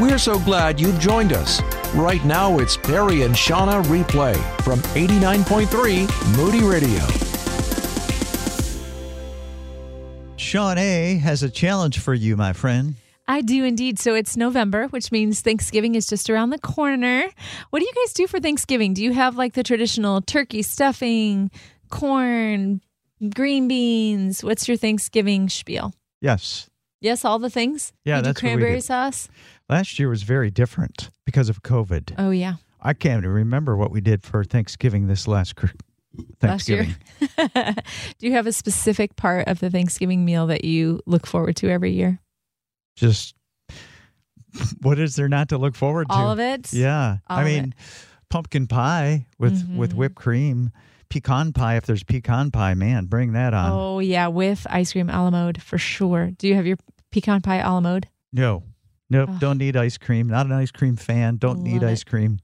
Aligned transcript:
We're 0.00 0.16
so 0.16 0.38
glad 0.38 0.80
you've 0.80 0.98
joined 0.98 1.34
us. 1.34 1.60
Right 1.94 2.24
now, 2.24 2.58
it's 2.58 2.74
Perry 2.74 3.20
and 3.20 3.34
Shawna 3.34 3.82
replay 3.82 4.34
from 4.62 4.78
89.3 4.94 6.36
Moody 6.38 6.64
Radio. 6.64 7.00
Shawna 10.38 11.20
has 11.20 11.42
a 11.42 11.50
challenge 11.50 11.98
for 11.98 12.14
you, 12.14 12.34
my 12.34 12.54
friend. 12.54 12.94
I 13.28 13.42
do 13.42 13.62
indeed. 13.62 13.98
So 13.98 14.14
it's 14.14 14.38
November, 14.38 14.86
which 14.86 15.12
means 15.12 15.42
Thanksgiving 15.42 15.94
is 15.94 16.06
just 16.06 16.30
around 16.30 16.48
the 16.48 16.58
corner. 16.58 17.24
What 17.68 17.80
do 17.80 17.84
you 17.84 17.92
guys 18.02 18.14
do 18.14 18.26
for 18.26 18.40
Thanksgiving? 18.40 18.94
Do 18.94 19.04
you 19.04 19.12
have 19.12 19.36
like 19.36 19.52
the 19.52 19.62
traditional 19.62 20.22
turkey 20.22 20.62
stuffing, 20.62 21.50
corn, 21.90 22.80
green 23.34 23.68
beans? 23.68 24.42
What's 24.42 24.66
your 24.66 24.78
Thanksgiving 24.78 25.50
spiel? 25.50 25.92
Yes. 26.22 26.70
Yes, 27.02 27.24
all 27.24 27.38
the 27.38 27.50
things. 27.50 27.92
Yeah, 28.04 28.16
you 28.16 28.22
do 28.22 28.26
that's 28.26 28.42
what 28.42 28.42
we 28.42 28.48
cranberry 28.48 28.74
do. 28.76 28.80
sauce. 28.82 29.28
Last 29.70 29.98
year 29.98 30.08
was 30.08 30.22
very 30.24 30.50
different 30.50 31.10
because 31.24 31.48
of 31.48 31.62
COVID. 31.62 32.14
Oh 32.18 32.30
yeah, 32.30 32.54
I 32.80 32.92
can't 32.92 33.18
even 33.18 33.30
remember 33.30 33.76
what 33.76 33.90
we 33.92 34.00
did 34.00 34.22
for 34.24 34.42
Thanksgiving 34.44 35.06
this 35.06 35.28
last 35.28 35.54
cr- 35.56 35.66
last 36.42 36.68
year. 36.68 36.86
Thanksgiving. 37.38 37.76
do 38.18 38.26
you 38.26 38.32
have 38.32 38.46
a 38.46 38.52
specific 38.52 39.16
part 39.16 39.46
of 39.48 39.60
the 39.60 39.70
Thanksgiving 39.70 40.24
meal 40.24 40.46
that 40.48 40.64
you 40.64 41.00
look 41.06 41.26
forward 41.26 41.56
to 41.56 41.70
every 41.70 41.92
year? 41.92 42.18
Just 42.96 43.34
what 44.82 44.98
is 44.98 45.14
there 45.16 45.28
not 45.28 45.48
to 45.50 45.58
look 45.58 45.76
forward 45.76 46.08
to? 46.08 46.14
All 46.14 46.30
of 46.32 46.40
it. 46.40 46.72
Yeah. 46.72 47.18
All 47.28 47.38
I 47.38 47.44
mean, 47.44 47.74
pumpkin 48.28 48.66
pie 48.66 49.26
with 49.38 49.68
with 49.76 49.92
Mhm. 49.92 49.96
whipped 49.96 50.16
cream, 50.16 50.72
pecan 51.08 51.52
pie 51.52 51.76
if 51.76 51.86
there's 51.86 52.02
pecan 52.02 52.50
pie, 52.50 52.74
man, 52.74 53.06
bring 53.06 53.32
that 53.34 53.54
on. 53.54 53.70
Oh 53.70 53.98
yeah, 54.00 54.26
with 54.26 54.66
ice 54.68 54.92
cream 54.92 55.08
a 55.08 55.22
la 55.22 55.30
mode 55.30 55.62
for 55.62 55.78
sure. 55.78 56.32
Do 56.36 56.48
you 56.48 56.56
have 56.56 56.66
your 56.66 56.78
pecan 57.12 57.40
pie 57.40 57.58
a 57.58 57.70
la 57.72 57.80
mode? 57.80 58.08
No. 58.32 58.64
Nope, 59.10 59.28
Ugh. 59.32 59.40
don't 59.40 59.58
need 59.58 59.76
ice 59.76 59.98
cream. 59.98 60.28
Not 60.28 60.46
an 60.46 60.52
ice 60.52 60.70
cream 60.70 60.96
fan. 60.96 61.36
Don't 61.36 61.62
need 61.62 61.82
Love 61.82 61.90
ice 61.90 62.02
it. 62.02 62.06
cream. 62.06 62.38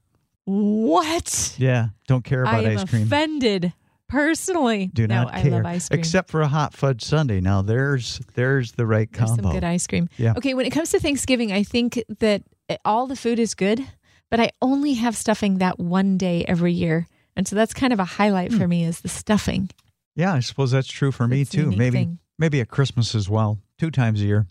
What? 0.45 1.55
Yeah, 1.57 1.87
don't 2.07 2.23
care 2.23 2.45
I 2.45 2.59
about 2.59 2.65
am 2.71 2.77
ice 2.77 2.89
cream. 2.89 3.03
offended 3.03 3.73
personally. 4.07 4.89
Do 4.93 5.07
no, 5.07 5.23
not 5.23 5.33
I 5.33 5.41
care. 5.41 5.51
love 5.51 5.65
ice 5.65 5.89
cream. 5.89 5.99
Except 5.99 6.29
for 6.29 6.41
a 6.41 6.47
hot 6.47 6.73
fudge 6.73 7.03
sundae. 7.03 7.41
Now 7.41 7.61
there's 7.61 8.19
there's 8.35 8.71
the 8.73 8.85
right 8.85 9.11
There's 9.11 9.29
combo. 9.29 9.43
some 9.43 9.51
good 9.51 9.63
ice 9.63 9.87
cream. 9.87 10.09
Yeah. 10.17 10.33
Okay, 10.37 10.53
when 10.53 10.65
it 10.65 10.71
comes 10.71 10.91
to 10.91 10.99
Thanksgiving, 10.99 11.51
I 11.51 11.63
think 11.63 12.01
that 12.19 12.43
all 12.85 13.07
the 13.07 13.15
food 13.15 13.39
is 13.39 13.53
good, 13.55 13.85
but 14.29 14.39
I 14.39 14.51
only 14.61 14.93
have 14.93 15.15
stuffing 15.15 15.57
that 15.59 15.79
one 15.79 16.17
day 16.17 16.45
every 16.47 16.73
year. 16.73 17.07
And 17.35 17.47
so 17.47 17.55
that's 17.55 17.73
kind 17.73 17.93
of 17.93 17.99
a 17.99 18.05
highlight 18.05 18.51
Hmm. 18.51 18.57
for 18.57 18.67
me 18.67 18.83
is 18.85 19.01
the 19.01 19.09
stuffing. 19.09 19.69
yeah, 20.15 20.33
I 20.33 20.39
suppose 20.39 20.71
that's 20.71 20.87
true 20.87 21.11
for 21.11 21.27
me 21.27 21.41
a 21.41 21.45
too. 21.45 21.61
unique 21.63 21.77
Maybe 21.77 21.97
thing. 21.97 22.19
maybe 22.39 22.61
at 22.61 22.69
Christmas 22.69 23.13
as 23.15 23.29
well. 23.29 23.59
Two 23.77 23.91
times 23.91 24.21
a 24.21 24.25
year. 24.25 24.47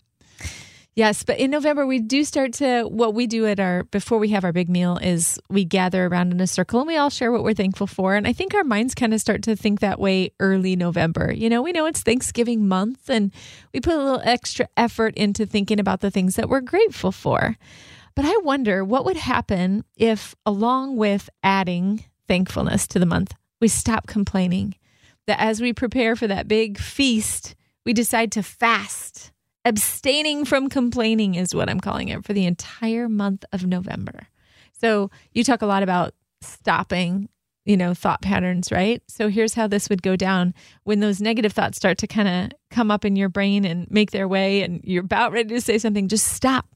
Yes, 0.97 1.21
but 1.21 1.37
in 1.37 1.51
November 1.51 1.85
we 1.85 1.99
do 1.99 2.23
start 2.23 2.53
to 2.53 2.85
what 2.85 3.13
we 3.13 3.27
do 3.27 3.45
at 3.45 3.59
our 3.59 3.83
before 3.83 4.17
we 4.17 4.29
have 4.29 4.43
our 4.43 4.51
big 4.51 4.67
meal 4.67 4.97
is 4.97 5.39
we 5.47 5.63
gather 5.63 6.07
around 6.07 6.31
in 6.31 6.41
a 6.41 6.47
circle 6.47 6.79
and 6.79 6.87
we 6.87 6.97
all 6.97 7.11
share 7.11 7.31
what 7.31 7.43
we're 7.43 7.53
thankful 7.53 7.85
for. 7.85 8.15
And 8.15 8.25
I 8.25 8.33
think 8.33 8.55
our 8.55 8.63
minds 8.63 8.95
kind 8.95 9.13
of 9.13 9.21
start 9.21 9.43
to 9.43 9.55
think 9.55 9.79
that 9.79 9.99
way 9.99 10.31
early 10.39 10.75
November. 10.75 11.31
You 11.31 11.51
know, 11.51 11.61
we 11.61 11.71
know 11.71 11.85
it's 11.85 12.01
Thanksgiving 12.01 12.67
month 12.67 13.11
and 13.11 13.31
we 13.75 13.79
put 13.79 13.93
a 13.93 13.97
little 14.03 14.21
extra 14.23 14.69
effort 14.75 15.13
into 15.13 15.45
thinking 15.45 15.79
about 15.79 15.99
the 15.99 16.09
things 16.09 16.35
that 16.35 16.49
we're 16.49 16.61
grateful 16.61 17.11
for. 17.11 17.57
But 18.15 18.25
I 18.25 18.35
wonder 18.37 18.83
what 18.83 19.05
would 19.05 19.17
happen 19.17 19.83
if 19.97 20.33
along 20.47 20.97
with 20.97 21.29
adding 21.43 22.05
thankfulness 22.27 22.87
to 22.87 22.97
the 22.97 23.05
month, 23.05 23.35
we 23.61 23.67
stop 23.67 24.07
complaining. 24.07 24.73
That 25.27 25.39
as 25.39 25.61
we 25.61 25.73
prepare 25.73 26.15
for 26.15 26.25
that 26.25 26.47
big 26.47 26.79
feast, 26.79 27.53
we 27.85 27.93
decide 27.93 28.31
to 28.31 28.41
fast 28.41 29.31
abstaining 29.67 30.45
from 30.45 30.69
complaining 30.69 31.35
is 31.35 31.53
what 31.53 31.69
I'm 31.69 31.81
calling 31.81 32.07
it 32.07 32.23
for 32.23 32.31
the 32.31 32.45
entire 32.45 33.09
month 33.09 33.43
of 33.51 33.65
November. 33.65 34.27
So 34.79 35.11
you 35.33 35.43
talk 35.43 35.61
a 35.61 35.65
lot 35.65 35.83
about 35.83 36.13
stopping, 36.41 37.27
you 37.65 37.75
know, 37.75 37.93
thought 37.93 38.21
patterns, 38.21 38.71
right? 38.71 39.03
So 39.09 39.27
here's 39.27 39.55
how 39.55 39.67
this 39.67 39.89
would 39.89 40.01
go 40.01 40.15
down 40.15 40.53
when 40.85 41.01
those 41.01 41.19
negative 41.19 41.51
thoughts 41.51 41.77
start 41.77 41.97
to 41.97 42.07
kind 42.07 42.29
of 42.29 42.57
come 42.71 42.89
up 42.89 43.03
in 43.03 43.17
your 43.17 43.27
brain 43.27 43.65
and 43.65 43.91
make 43.91 44.11
their 44.11 44.25
way 44.25 44.61
and 44.61 44.79
you're 44.85 45.03
about 45.03 45.33
ready 45.33 45.49
to 45.49 45.59
say 45.59 45.77
something, 45.77 46.07
just 46.07 46.27
stop. 46.27 46.67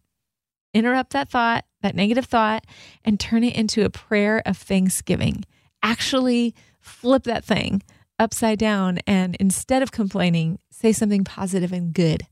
Interrupt 0.73 1.13
that 1.13 1.29
thought, 1.29 1.63
that 1.81 1.95
negative 1.95 2.25
thought, 2.25 2.65
and 3.05 3.21
turn 3.21 3.45
it 3.45 3.55
into 3.55 3.85
a 3.85 3.89
prayer 3.89 4.41
of 4.45 4.57
thanksgiving. 4.57 5.45
Actually 5.81 6.53
flip 6.81 7.23
that 7.23 7.45
thing 7.45 7.83
upside 8.19 8.59
down 8.59 8.99
and 9.07 9.37
instead 9.37 9.81
of 9.81 9.93
complaining, 9.93 10.59
say 10.69 10.91
something 10.91 11.23
positive 11.23 11.71
and 11.71 11.93
good. 11.93 12.27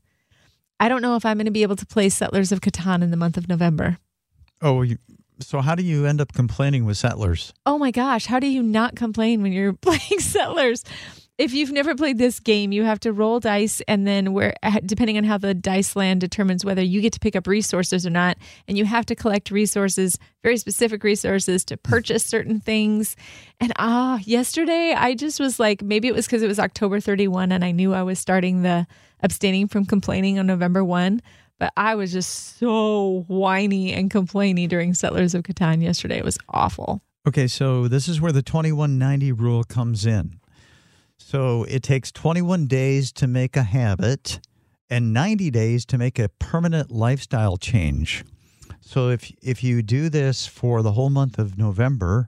I 0.80 0.88
don't 0.88 1.02
know 1.02 1.14
if 1.14 1.26
I'm 1.26 1.36
going 1.36 1.44
to 1.44 1.52
be 1.52 1.62
able 1.62 1.76
to 1.76 1.86
play 1.86 2.08
Settlers 2.08 2.52
of 2.52 2.62
Catan 2.62 3.02
in 3.02 3.10
the 3.10 3.16
month 3.16 3.36
of 3.36 3.48
November. 3.48 3.98
Oh, 4.62 4.80
you, 4.80 4.96
so 5.38 5.60
how 5.60 5.74
do 5.74 5.82
you 5.82 6.06
end 6.06 6.22
up 6.22 6.32
complaining 6.32 6.86
with 6.86 6.96
settlers? 6.96 7.52
Oh 7.66 7.78
my 7.78 7.90
gosh, 7.90 8.24
how 8.26 8.40
do 8.40 8.46
you 8.46 8.62
not 8.62 8.96
complain 8.96 9.42
when 9.42 9.52
you're 9.52 9.72
playing 9.82 10.20
Settlers? 10.20 10.84
If 11.36 11.54
you've 11.54 11.72
never 11.72 11.94
played 11.94 12.18
this 12.18 12.38
game, 12.38 12.70
you 12.70 12.84
have 12.84 13.00
to 13.00 13.12
roll 13.12 13.40
dice, 13.40 13.80
and 13.88 14.06
then 14.06 14.34
where 14.34 14.54
depending 14.84 15.16
on 15.16 15.24
how 15.24 15.38
the 15.38 15.54
dice 15.54 15.96
land 15.96 16.20
determines 16.20 16.66
whether 16.66 16.82
you 16.82 17.00
get 17.00 17.14
to 17.14 17.20
pick 17.20 17.34
up 17.34 17.46
resources 17.46 18.06
or 18.06 18.10
not, 18.10 18.36
and 18.68 18.76
you 18.76 18.84
have 18.84 19.06
to 19.06 19.14
collect 19.14 19.50
resources, 19.50 20.18
very 20.42 20.58
specific 20.58 21.02
resources 21.02 21.64
to 21.64 21.78
purchase 21.78 22.24
certain 22.26 22.60
things. 22.60 23.16
And 23.58 23.72
ah, 23.78 24.18
yesterday 24.24 24.94
I 24.94 25.14
just 25.14 25.40
was 25.40 25.58
like, 25.58 25.82
maybe 25.82 26.08
it 26.08 26.14
was 26.14 26.26
because 26.26 26.42
it 26.42 26.48
was 26.48 26.58
October 26.58 27.00
31, 27.00 27.52
and 27.52 27.64
I 27.64 27.70
knew 27.70 27.94
I 27.94 28.02
was 28.02 28.18
starting 28.18 28.60
the 28.60 28.86
abstaining 29.22 29.68
from 29.68 29.84
complaining 29.84 30.38
on 30.38 30.46
November 30.46 30.84
1. 30.84 31.20
But 31.58 31.72
I 31.76 31.94
was 31.94 32.12
just 32.12 32.58
so 32.58 33.24
whiny 33.28 33.92
and 33.92 34.10
complainy 34.10 34.68
during 34.68 34.94
Settlers 34.94 35.34
of 35.34 35.42
Catan 35.42 35.82
yesterday. 35.82 36.16
It 36.18 36.24
was 36.24 36.38
awful. 36.48 37.02
Okay, 37.28 37.46
so 37.46 37.86
this 37.86 38.08
is 38.08 38.20
where 38.20 38.32
the 38.32 38.42
2190 38.42 39.32
rule 39.32 39.64
comes 39.64 40.06
in. 40.06 40.40
So 41.18 41.64
it 41.64 41.82
takes 41.82 42.10
21 42.10 42.66
days 42.66 43.12
to 43.12 43.26
make 43.26 43.56
a 43.56 43.62
habit 43.62 44.40
and 44.88 45.12
90 45.12 45.50
days 45.50 45.84
to 45.86 45.98
make 45.98 46.18
a 46.18 46.30
permanent 46.30 46.90
lifestyle 46.90 47.58
change. 47.58 48.24
So 48.80 49.10
if 49.10 49.30
if 49.42 49.62
you 49.62 49.82
do 49.82 50.08
this 50.08 50.46
for 50.46 50.82
the 50.82 50.92
whole 50.92 51.10
month 51.10 51.38
of 51.38 51.58
November 51.58 52.26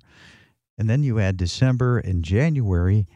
and 0.78 0.88
then 0.88 1.02
you 1.02 1.18
add 1.18 1.36
December 1.36 1.98
and 1.98 2.22
January, 2.22 3.06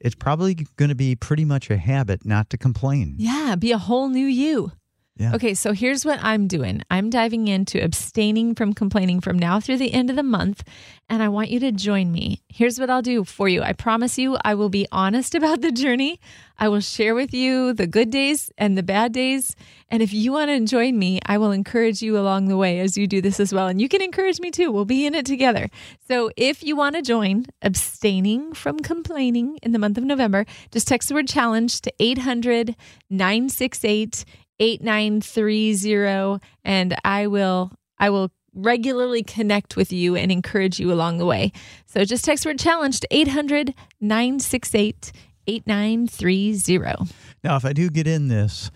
it's 0.00 0.14
probably 0.14 0.54
going 0.76 0.88
to 0.88 0.94
be 0.94 1.14
pretty 1.14 1.44
much 1.44 1.70
a 1.70 1.76
habit 1.76 2.24
not 2.24 2.50
to 2.50 2.58
complain. 2.58 3.14
Yeah, 3.18 3.54
be 3.56 3.72
a 3.72 3.78
whole 3.78 4.08
new 4.08 4.26
you. 4.26 4.72
Yeah. 5.20 5.34
Okay, 5.34 5.52
so 5.52 5.72
here's 5.72 6.06
what 6.06 6.18
I'm 6.22 6.46
doing. 6.46 6.82
I'm 6.90 7.10
diving 7.10 7.46
into 7.46 7.78
abstaining 7.78 8.54
from 8.54 8.72
complaining 8.72 9.20
from 9.20 9.38
now 9.38 9.60
through 9.60 9.76
the 9.76 9.92
end 9.92 10.08
of 10.08 10.16
the 10.16 10.22
month, 10.22 10.64
and 11.10 11.22
I 11.22 11.28
want 11.28 11.50
you 11.50 11.60
to 11.60 11.72
join 11.72 12.10
me. 12.10 12.40
Here's 12.48 12.80
what 12.80 12.88
I'll 12.88 13.02
do 13.02 13.24
for 13.24 13.46
you. 13.46 13.60
I 13.60 13.74
promise 13.74 14.16
you, 14.16 14.38
I 14.42 14.54
will 14.54 14.70
be 14.70 14.86
honest 14.90 15.34
about 15.40 15.60
the 15.60 15.72
journey. 15.72 16.20
I 16.58 16.68
will 16.68 16.80
share 16.80 17.14
with 17.14 17.34
you 17.34 17.72
the 17.72 17.86
good 17.86 18.10
days 18.10 18.50
and 18.56 18.78
the 18.78 18.82
bad 18.82 19.12
days. 19.12 19.56
And 19.90 20.02
if 20.02 20.12
you 20.12 20.32
want 20.32 20.50
to 20.50 20.60
join 20.64 20.98
me, 20.98 21.18
I 21.24 21.38
will 21.38 21.52
encourage 21.52 22.02
you 22.02 22.18
along 22.18 22.48
the 22.48 22.56
way 22.56 22.80
as 22.80 22.96
you 22.96 23.06
do 23.06 23.20
this 23.20 23.40
as 23.40 23.52
well. 23.52 23.66
And 23.66 23.80
you 23.80 23.88
can 23.88 24.02
encourage 24.02 24.40
me 24.40 24.50
too. 24.50 24.70
We'll 24.70 24.84
be 24.84 25.06
in 25.06 25.14
it 25.14 25.24
together. 25.26 25.68
So 26.06 26.30
if 26.36 26.62
you 26.62 26.76
want 26.76 26.96
to 26.96 27.02
join 27.02 27.46
abstaining 27.62 28.52
from 28.52 28.78
complaining 28.78 29.58
in 29.62 29.72
the 29.72 29.78
month 29.78 29.96
of 29.96 30.04
November, 30.04 30.44
just 30.70 30.86
text 30.86 31.08
the 31.08 31.14
word 31.14 31.28
challenge 31.28 31.80
to 31.80 31.92
800 31.98 32.76
968 33.08 34.24
8930 34.60 36.40
and 36.64 36.96
I 37.04 37.26
will 37.26 37.72
I 37.98 38.10
will 38.10 38.30
regularly 38.54 39.22
connect 39.22 39.76
with 39.76 39.92
you 39.92 40.16
and 40.16 40.30
encourage 40.30 40.78
you 40.78 40.92
along 40.92 41.18
the 41.18 41.26
way. 41.26 41.52
So 41.86 42.04
just 42.04 42.24
text 42.24 42.44
word 42.44 42.58
challenge 42.58 43.00
to 43.00 43.08
800 43.10 43.74
968 44.00 45.12
8930. 45.46 47.12
Now, 47.42 47.56
if 47.56 47.64
I 47.64 47.72
do 47.72 47.90
get 47.90 48.06
in 48.06 48.28
this, 48.28 48.70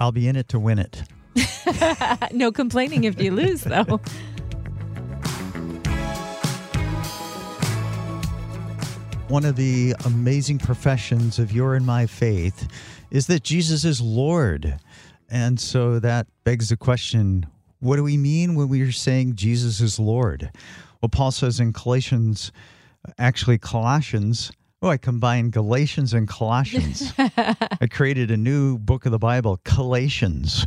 I'll 0.00 0.12
be 0.12 0.26
in 0.26 0.36
it 0.36 0.48
to 0.48 0.58
win 0.58 0.78
it. 0.78 1.02
No 2.32 2.50
complaining 2.52 3.04
if 3.04 3.20
you 3.20 3.32
lose 3.32 3.62
though. 3.62 4.00
One 9.28 9.44
of 9.44 9.54
the 9.56 9.94
amazing 10.06 10.58
professions 10.58 11.38
of 11.38 11.52
your 11.52 11.76
and 11.76 11.86
my 11.86 12.06
faith 12.06 12.68
is 13.10 13.26
that 13.28 13.44
Jesus 13.44 13.84
is 13.84 14.00
Lord. 14.00 14.78
And 15.30 15.60
so 15.60 15.98
that 16.00 16.26
begs 16.44 16.68
the 16.68 16.76
question 16.76 17.46
what 17.80 17.96
do 17.96 18.04
we 18.04 18.18
mean 18.18 18.56
when 18.56 18.68
we 18.68 18.82
are 18.82 18.92
saying 18.92 19.36
Jesus 19.36 19.80
is 19.80 19.98
Lord? 19.98 20.50
Well, 21.00 21.08
Paul 21.08 21.30
says 21.30 21.60
in 21.60 21.72
Galatians, 21.72 22.52
actually, 23.18 23.56
Colossians, 23.56 24.52
oh, 24.82 24.88
I 24.88 24.98
combined 24.98 25.52
Galatians 25.52 26.12
and 26.12 26.28
Colossians. 26.28 27.14
I 27.18 27.88
created 27.90 28.30
a 28.30 28.36
new 28.36 28.76
book 28.76 29.06
of 29.06 29.12
the 29.12 29.18
Bible, 29.18 29.60
Galatians. 29.64 30.66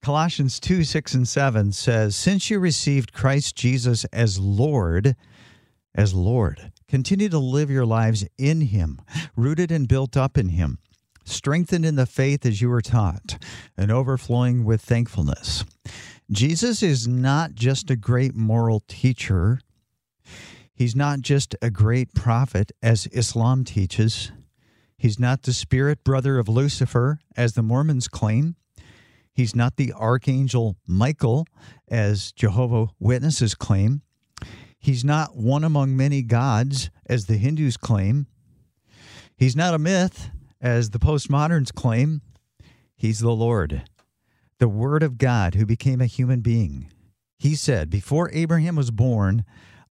Colossians 0.00 0.60
2 0.60 0.84
6 0.84 1.14
and 1.14 1.26
7 1.26 1.72
says, 1.72 2.14
Since 2.14 2.50
you 2.50 2.60
received 2.60 3.12
Christ 3.12 3.56
Jesus 3.56 4.04
as 4.06 4.38
Lord, 4.38 5.16
as 5.94 6.14
Lord, 6.14 6.72
continue 6.88 7.28
to 7.30 7.38
live 7.38 7.70
your 7.70 7.86
lives 7.86 8.24
in 8.38 8.60
Him, 8.60 9.00
rooted 9.34 9.72
and 9.72 9.88
built 9.88 10.16
up 10.16 10.38
in 10.38 10.50
Him, 10.50 10.78
strengthened 11.24 11.84
in 11.84 11.96
the 11.96 12.06
faith 12.06 12.46
as 12.46 12.60
you 12.60 12.68
were 12.68 12.82
taught, 12.82 13.42
and 13.76 13.90
overflowing 13.90 14.64
with 14.64 14.80
thankfulness. 14.80 15.64
Jesus 16.30 16.82
is 16.82 17.08
not 17.08 17.54
just 17.54 17.90
a 17.90 17.96
great 17.96 18.34
moral 18.34 18.82
teacher. 18.86 19.60
He's 20.74 20.96
not 20.96 21.20
just 21.20 21.54
a 21.60 21.70
great 21.70 22.14
prophet, 22.14 22.72
as 22.82 23.06
Islam 23.08 23.64
teaches. 23.64 24.32
He's 24.96 25.18
not 25.18 25.42
the 25.42 25.52
spirit 25.52 26.02
brother 26.02 26.38
of 26.38 26.48
Lucifer, 26.48 27.18
as 27.36 27.52
the 27.52 27.62
Mormons 27.62 28.08
claim. 28.08 28.56
He's 29.32 29.54
not 29.54 29.76
the 29.76 29.92
archangel 29.92 30.76
Michael, 30.86 31.46
as 31.88 32.32
Jehovah 32.32 32.92
Witnesses 32.98 33.54
claim. 33.54 34.02
He's 34.78 35.04
not 35.04 35.36
one 35.36 35.64
among 35.64 35.96
many 35.96 36.22
gods, 36.22 36.90
as 37.06 37.26
the 37.26 37.36
Hindus 37.36 37.76
claim. 37.76 38.26
He's 39.36 39.56
not 39.56 39.74
a 39.74 39.78
myth, 39.78 40.30
as 40.64 40.90
the 40.90 40.98
postmoderns 40.98 41.72
claim. 41.72 42.22
He's 42.96 43.20
the 43.20 43.30
Lord, 43.30 43.82
the 44.58 44.68
Word 44.68 45.02
of 45.02 45.18
God 45.18 45.54
who 45.54 45.66
became 45.66 46.00
a 46.00 46.06
human 46.06 46.40
being. 46.40 46.90
He 47.38 47.54
said, 47.54 47.90
Before 47.90 48.30
Abraham 48.32 48.74
was 48.74 48.90
born, 48.90 49.44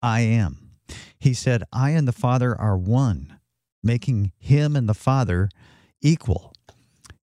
I 0.02 0.20
am. 0.20 0.72
He 1.18 1.32
said, 1.32 1.64
I 1.72 1.90
and 1.90 2.06
the 2.06 2.12
Father 2.12 2.54
are 2.54 2.76
one, 2.76 3.38
making 3.82 4.32
him 4.38 4.76
and 4.76 4.86
the 4.88 4.94
Father 4.94 5.48
equal. 6.02 6.52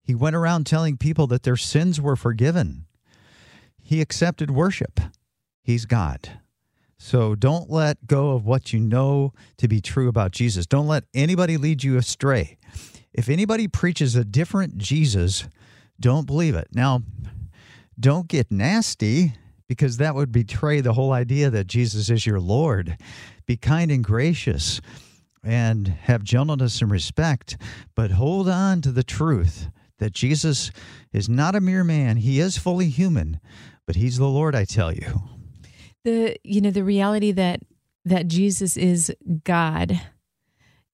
He 0.01 0.15
went 0.15 0.36
around 0.36 0.65
telling 0.65 0.98
people 0.98 1.27
that 1.27 1.44
their 1.44 1.56
sins 1.56 2.01
were 2.01 2.15
forgiven. 2.15 2.86
He 3.81 4.01
accepted 4.01 4.50
worship. 4.50 5.00
He's 5.62 5.86
God. 5.86 6.39
So 6.98 7.36
don't 7.36 7.69
let 7.69 8.07
go 8.07 8.31
of 8.31 8.45
what 8.45 8.74
you 8.74 8.80
know 8.80 9.33
to 9.57 9.68
be 9.68 9.81
true 9.81 10.07
about 10.07 10.31
Jesus. 10.31 10.65
Don't 10.65 10.88
let 10.88 11.03
anybody 11.13 11.57
lead 11.57 11.83
you 11.83 11.98
astray. 11.98 12.57
If 13.15 13.29
anybody 13.29 13.69
preaches 13.69 14.17
a 14.17 14.25
different 14.25 14.77
Jesus, 14.77 15.47
don't 16.01 16.27
believe 16.27 16.53
it. 16.53 16.67
Now, 16.73 17.01
don't 17.97 18.27
get 18.27 18.51
nasty 18.51 19.33
because 19.69 19.97
that 19.97 20.15
would 20.15 20.33
betray 20.33 20.81
the 20.81 20.94
whole 20.94 21.13
idea 21.13 21.50
that 21.50 21.67
Jesus 21.67 22.09
is 22.09 22.25
your 22.25 22.41
Lord. 22.41 22.97
Be 23.45 23.56
kind 23.56 23.89
and 23.89 24.03
gracious 24.03 24.81
and 25.45 25.88
have 25.88 26.23
gentleness 26.23 26.81
and 26.81 26.91
respect, 26.91 27.56
but 27.95 28.12
hold 28.12 28.50
on 28.50 28.81
to 28.81 28.91
the 28.91 29.03
truth 29.03 29.69
that 30.00 30.12
Jesus 30.12 30.71
is 31.13 31.29
not 31.29 31.56
a 31.56 31.62
mere 31.62 31.85
man. 31.85 32.17
He 32.17 32.41
is 32.41 32.57
fully 32.57 32.89
human, 32.89 33.39
but 33.85 33.95
he's 33.95 34.17
the 34.17 34.27
Lord, 34.27 34.56
I 34.56 34.65
tell 34.65 34.91
you. 34.91 35.21
The 36.03 36.35
you 36.44 36.59
know, 36.59 36.71
the 36.71 36.83
reality 36.83 37.31
that 37.31 37.62
that 38.03 38.27
Jesus 38.27 38.75
is 38.75 39.13
God 39.45 40.01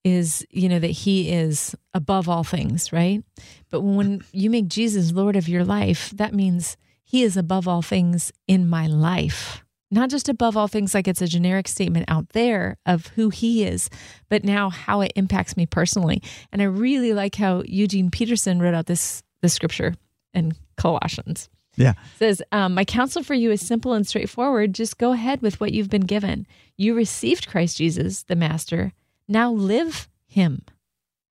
is, 0.03 0.45
you 0.50 0.68
know, 0.68 0.80
that 0.80 0.88
he 0.88 1.30
is 1.31 1.75
above 1.94 2.27
all 2.27 2.44
things, 2.44 2.92
right? 2.92 3.24
But 3.69 3.81
when 3.81 4.24
you 4.31 4.50
make 4.50 4.68
Jesus 4.68 5.12
Lord 5.12 5.36
of 5.36 5.48
your 5.48 5.63
life, 5.63 6.12
that 6.12 6.33
means 6.33 6.77
he 7.03 7.24
is 7.24 7.38
above 7.38 7.68
all 7.68 7.81
things 7.81 8.31
in 8.48 8.69
my 8.69 8.88
life. 8.88 9.63
Not 9.94 10.09
just 10.09 10.30
above 10.30 10.56
all 10.56 10.69
things, 10.69 10.94
like 10.94 11.07
it's 11.07 11.21
a 11.21 11.27
generic 11.27 11.68
statement 11.68 12.06
out 12.07 12.30
there 12.30 12.77
of 12.86 13.07
who 13.07 13.30
he 13.30 13.65
is, 13.65 13.89
but 14.30 14.45
now 14.45 14.69
how 14.69 15.01
it 15.01 15.12
impacts 15.18 15.57
me 15.57 15.65
personally. 15.65 16.24
And 16.51 16.62
I 16.62 16.65
really 16.65 17.13
like 17.13 17.36
how 17.36 17.63
Eugene 17.65 18.09
Peterson 18.09 18.62
wrote 18.62 18.74
out 18.74 18.86
this 18.86 19.21
the 19.42 19.50
scripture 19.50 19.95
in 20.33 20.54
Colossians. 20.77 21.50
Yeah. 21.75 21.92
It 21.92 22.19
says, 22.19 22.42
um, 22.51 22.74
My 22.74 22.86
counsel 22.86 23.24
for 23.24 23.33
you 23.33 23.51
is 23.51 23.65
simple 23.65 23.94
and 23.94 24.07
straightforward. 24.07 24.74
Just 24.74 24.97
go 24.97 25.12
ahead 25.12 25.42
with 25.42 25.59
what 25.59 25.74
you've 25.74 25.89
been 25.89 26.06
given. 26.06 26.45
You 26.77 26.94
received 26.94 27.47
Christ 27.47 27.77
Jesus, 27.77 28.24
the 28.24 28.36
Master. 28.36 28.94
Now 29.31 29.51
live 29.51 30.10
him. 30.28 30.63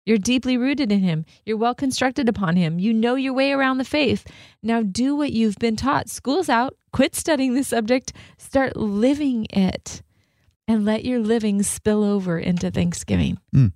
You're 0.05 0.19
deeply 0.19 0.57
rooted 0.57 0.93
in 0.93 1.01
him. 1.01 1.25
You're 1.45 1.57
well 1.57 1.75
constructed 1.75 2.29
upon 2.29 2.55
him. 2.57 2.79
You 2.79 2.93
know 2.93 3.15
your 3.17 3.33
way 3.33 3.51
around 3.53 3.79
the 3.79 3.85
faith. 3.85 4.25
Now 4.63 4.83
do 4.83 5.17
what 5.17 5.33
you've 5.33 5.57
been 5.57 5.75
taught. 5.77 6.09
School's 6.09 6.49
out. 6.49 6.77
Quit 6.93 7.17
studying 7.17 7.55
the 7.55 7.65
subject. 7.65 8.13
Start 8.39 8.77
living 8.77 9.47
it. 9.51 10.03
And 10.69 10.85
let 10.85 11.05
your 11.05 11.21
living 11.21 11.63
spill 11.63 12.05
over 12.05 12.39
into 12.39 12.71
Thanksgiving. 12.71 13.39
Mm. 13.55 13.73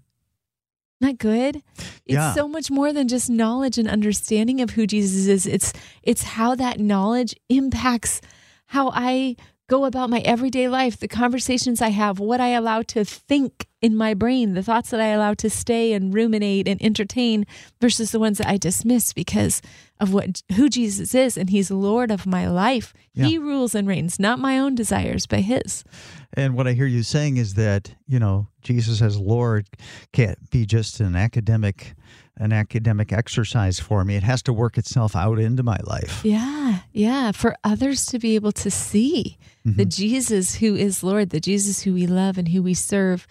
Not 1.01 1.19
good. 1.19 1.63
It's 2.05 2.15
Yeah. 2.15 2.35
so 2.35 2.47
much 2.47 2.71
more 2.71 2.93
than 2.93 3.09
just 3.09 3.31
knowledge 3.31 3.79
and 3.79 3.89
understanding 3.89 4.61
of 4.61 4.71
who 4.71 4.87
Jesus 4.87 5.27
is. 5.27 5.47
It's 5.47 5.73
it's 6.03 6.23
how 6.23 6.55
that 6.57 6.79
knowledge 6.79 7.35
impacts 7.49 8.21
how 8.67 8.91
I 8.95 9.37
go 9.71 9.85
about 9.85 10.11
my 10.11 10.19
everyday 10.21 10.69
life, 10.69 10.99
the 10.99 11.07
conversations 11.07 11.81
I 11.81 11.91
have, 11.91 12.19
what 12.19 12.41
I 12.41 12.49
allow 12.49 12.83
to 12.83 13.05
think 13.05 13.69
in 13.81 13.97
my 13.97 14.15
brain, 14.15 14.55
the 14.55 14.65
thoughts 14.65 14.91
that 14.91 15.01
I 15.01 15.07
allow 15.07 15.35
to 15.35 15.49
stay 15.49 15.93
and 15.93 16.13
ruminate 16.13 16.67
and 16.67 16.83
entertain 16.83 17.47
versus 17.81 18.11
the 18.11 18.19
ones 18.19 18.39
that 18.39 18.49
I 18.49 18.57
dismiss 18.57 19.13
because 19.13 19.63
of 20.01 20.13
what 20.13 20.43
who 20.57 20.69
Jesus 20.69 21.15
is 21.15 21.37
and 21.37 21.51
he's 21.51 21.71
Lord 21.71 22.11
of 22.11 22.27
my 22.27 22.49
life. 22.49 22.93
He 23.15 23.39
rules 23.39 23.75
and 23.75 23.87
reigns, 23.87 24.19
not 24.19 24.39
my 24.39 24.59
own 24.59 24.75
desires, 24.75 25.27
but 25.27 25.41
his. 25.41 25.85
And 26.35 26.57
what 26.57 26.67
I 26.67 26.73
hear 26.73 26.87
you 26.87 27.03
saying 27.03 27.37
is 27.37 27.55
that, 27.55 27.95
you 28.07 28.19
know, 28.19 28.49
Jesus 28.63 29.01
as 29.01 29.19
Lord 29.19 29.69
can't 30.13 30.51
be 30.51 30.67
just 30.67 31.01
an 31.01 31.15
academic 31.15 31.95
an 32.41 32.53
academic 32.55 33.13
exercise 33.13 33.79
for 33.79 34.03
me. 34.03 34.17
It 34.17 34.23
has 34.23 34.43
to 34.45 34.53
work 34.53 34.79
itself 34.79 35.15
out 35.15 35.39
into 35.39 35.63
my 35.63 35.77
life. 35.85 36.25
Yeah, 36.25 36.70
yeah. 36.93 37.33
For 37.33 37.57
others 37.65 38.07
to 38.07 38.19
be 38.19 38.35
able 38.35 38.53
to 38.53 38.71
see 38.71 39.39
the 39.65 39.71
mm-hmm. 39.71 39.89
Jesus 39.89 40.57
who 40.57 40.75
is 40.75 41.03
Lord, 41.03 41.31
the 41.31 41.41
Jesus 41.41 41.83
who 41.83 41.95
we 41.95 42.07
love 42.07 42.39
and 42.39 42.49
who 42.49 42.63
we 42.63 42.75
serve, 42.75 43.27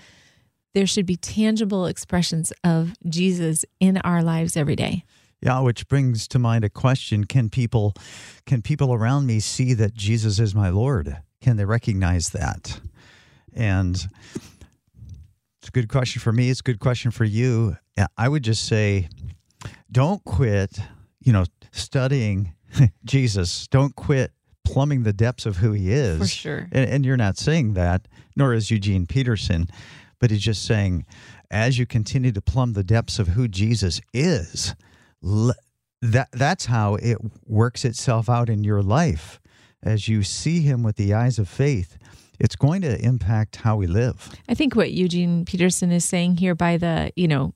there 0.74 0.86
should 0.86 1.06
be 1.06 1.16
tangible 1.16 1.86
expressions 1.86 2.54
of 2.64 2.94
Jesus 3.08 3.66
in 3.80 3.98
our 3.98 4.22
lives 4.22 4.56
every 4.56 4.76
day. 4.76 5.04
Yeah, 5.42 5.62
which 5.62 5.88
brings 5.88 6.28
to 6.30 6.40
mind 6.40 6.66
a 6.66 6.70
question, 6.70 7.24
can 7.24 7.50
people 7.50 7.94
can 8.46 8.62
people 8.62 8.94
around 8.94 9.26
me 9.26 9.40
see 9.40 9.74
that 9.74 9.94
Jesus 9.94 10.40
is 10.40 10.54
my 10.54 10.70
Lord? 10.70 11.18
Can 11.42 11.56
they 11.56 11.66
recognize 11.66 12.30
that? 12.32 12.82
And 13.54 13.96
it's 15.60 15.70
a 15.70 15.72
good 15.72 15.88
question 15.90 16.22
for 16.22 16.32
me, 16.34 16.50
it's 16.50 16.60
a 16.60 16.64
good 16.64 16.80
question 16.80 17.12
for 17.12 17.24
you. 17.24 17.78
I 18.18 18.28
would 18.28 18.44
just 18.44 18.66
say 18.66 19.10
don't 19.92 20.24
quit, 20.26 20.80
you 21.22 21.34
know, 21.34 21.46
studying 21.72 22.54
Jesus. 23.06 23.68
Don't 23.68 23.96
quit 23.96 24.32
plumbing 24.66 25.04
the 25.04 25.14
depths 25.14 25.46
of 25.46 25.58
who 25.58 25.72
he 25.72 25.92
is. 25.92 26.20
For 26.20 26.28
sure. 26.28 26.70
And, 26.72 26.90
and 26.90 27.06
you're 27.06 27.18
not 27.18 27.38
saying 27.38 27.74
that, 27.74 28.08
nor 28.36 28.54
is 28.54 28.70
Eugene 28.70 29.06
Peterson, 29.06 29.68
but 30.20 30.32
he's 30.32 30.42
just 30.42 30.64
saying, 30.64 31.06
as 31.50 31.80
you 31.80 31.86
continue 31.86 32.32
to 32.32 32.42
plumb 32.42 32.74
the 32.74 32.84
depths 32.84 33.20
of 33.20 33.30
who 33.30 33.48
Jesus 33.48 34.00
is, 34.14 34.76
that 36.02 36.28
that's 36.32 36.66
how 36.66 36.96
it 36.96 37.18
works 37.46 37.84
itself 37.84 38.30
out 38.30 38.50
in 38.50 38.64
your 38.64 38.82
life. 38.82 39.40
As 39.82 40.08
you 40.08 40.24
see 40.24 40.62
him 40.62 40.84
with 40.84 40.98
the 40.98 41.14
eyes 41.14 41.40
of 41.40 41.48
faith, 41.48 41.98
it's 42.40 42.56
going 42.56 42.82
to 42.82 43.00
impact 43.04 43.58
how 43.58 43.78
we 43.78 43.88
live. 43.88 44.30
I 44.48 44.54
think 44.54 44.76
what 44.76 44.92
Eugene 44.92 45.46
Peterson 45.46 45.92
is 45.92 46.06
saying 46.06 46.38
here 46.38 46.56
by 46.56 46.78
the, 46.78 47.12
you 47.16 47.28
know, 47.28 47.54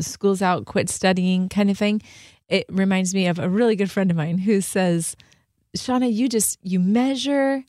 school's 0.00 0.42
out, 0.42 0.64
quit 0.64 0.88
studying 0.88 1.48
kind 1.48 1.70
of 1.70 1.78
thing, 1.78 2.02
it 2.48 2.66
reminds 2.68 3.14
me 3.14 3.26
of 3.26 3.38
a 3.38 3.48
really 3.48 3.76
good 3.76 3.90
friend 3.90 4.10
of 4.10 4.16
mine 4.16 4.38
who 4.38 4.60
says, 4.60 5.16
Shawna, 5.76 6.12
you 6.12 6.28
just, 6.28 6.58
you 6.62 6.80
measure 6.80 7.64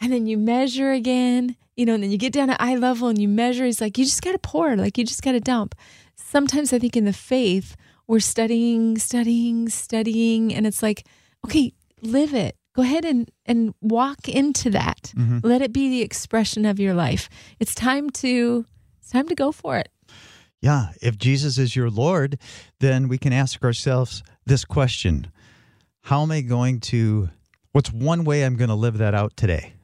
and 0.00 0.12
then 0.12 0.26
you 0.26 0.36
measure 0.36 0.92
again, 0.92 1.56
you 1.76 1.86
know, 1.86 1.94
and 1.94 2.02
then 2.02 2.10
you 2.10 2.18
get 2.18 2.32
down 2.32 2.48
to 2.48 2.62
eye 2.62 2.76
level 2.76 3.08
and 3.08 3.18
you 3.18 3.28
measure. 3.28 3.64
He's 3.64 3.80
like, 3.80 3.96
you 3.98 4.04
just 4.04 4.22
got 4.22 4.32
to 4.32 4.38
pour, 4.38 4.76
like 4.76 4.98
you 4.98 5.04
just 5.04 5.22
got 5.22 5.32
to 5.32 5.40
dump. 5.40 5.74
Sometimes 6.16 6.72
I 6.72 6.78
think 6.78 6.96
in 6.96 7.04
the 7.04 7.12
faith, 7.12 7.76
we're 8.06 8.20
studying, 8.20 8.98
studying, 8.98 9.68
studying, 9.68 10.52
and 10.52 10.66
it's 10.66 10.82
like, 10.82 11.06
okay, 11.44 11.72
live 12.02 12.34
it. 12.34 12.56
Go 12.74 12.82
ahead 12.82 13.04
and, 13.04 13.30
and 13.46 13.74
walk 13.80 14.28
into 14.28 14.70
that. 14.70 15.12
Mm-hmm. 15.16 15.40
Let 15.42 15.62
it 15.62 15.72
be 15.72 15.88
the 15.88 16.02
expression 16.02 16.64
of 16.64 16.80
your 16.80 16.94
life. 16.94 17.28
It's 17.60 17.74
time 17.74 18.10
to 18.10 18.66
it's 19.00 19.10
time 19.10 19.28
to 19.28 19.34
go 19.34 19.52
for 19.52 19.76
it. 19.76 19.88
Yeah, 20.62 20.92
if 21.02 21.18
Jesus 21.18 21.58
is 21.58 21.74
your 21.74 21.90
Lord, 21.90 22.38
then 22.78 23.08
we 23.08 23.18
can 23.18 23.32
ask 23.32 23.62
ourselves 23.64 24.22
this 24.46 24.64
question 24.64 25.30
How 26.02 26.22
am 26.22 26.30
I 26.30 26.40
going 26.40 26.78
to, 26.80 27.30
what's 27.72 27.92
one 27.92 28.24
way 28.24 28.44
I'm 28.44 28.56
going 28.56 28.70
to 28.70 28.76
live 28.76 28.98
that 28.98 29.12
out 29.12 29.36
today? 29.36 29.74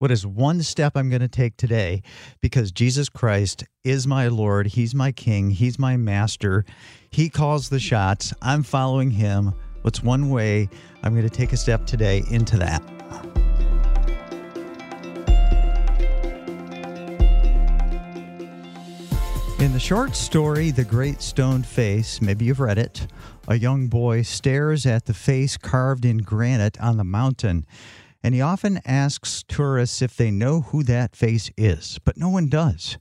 What 0.00 0.10
is 0.10 0.26
one 0.26 0.62
step 0.62 0.96
I'm 0.96 1.08
going 1.08 1.22
to 1.22 1.28
take 1.28 1.56
today? 1.56 2.02
Because 2.40 2.72
Jesus 2.72 3.08
Christ 3.08 3.64
is 3.84 4.06
my 4.06 4.28
Lord. 4.28 4.66
He's 4.66 4.94
my 4.94 5.12
King. 5.12 5.50
He's 5.50 5.78
my 5.78 5.96
Master. 5.96 6.64
He 7.10 7.28
calls 7.28 7.68
the 7.68 7.80
shots. 7.80 8.32
I'm 8.42 8.64
following 8.64 9.12
Him. 9.12 9.52
What's 9.82 10.02
one 10.02 10.30
way 10.30 10.68
I'm 11.04 11.14
going 11.14 11.28
to 11.28 11.34
take 11.34 11.52
a 11.52 11.56
step 11.56 11.86
today 11.86 12.22
into 12.30 12.56
that? 12.58 12.97
The 19.78 19.84
short 19.84 20.16
story, 20.16 20.72
The 20.72 20.82
Great 20.82 21.22
Stone 21.22 21.62
Face, 21.62 22.20
maybe 22.20 22.46
you've 22.46 22.58
read 22.58 22.78
it, 22.78 23.06
a 23.46 23.56
young 23.56 23.86
boy 23.86 24.22
stares 24.22 24.84
at 24.84 25.04
the 25.04 25.14
face 25.14 25.56
carved 25.56 26.04
in 26.04 26.18
granite 26.18 26.76
on 26.80 26.96
the 26.96 27.04
mountain, 27.04 27.64
and 28.20 28.34
he 28.34 28.40
often 28.40 28.80
asks 28.84 29.44
tourists 29.46 30.02
if 30.02 30.16
they 30.16 30.32
know 30.32 30.62
who 30.62 30.82
that 30.82 31.14
face 31.14 31.52
is, 31.56 32.00
but 32.04 32.16
no 32.16 32.28
one 32.28 32.48
does. 32.48 32.98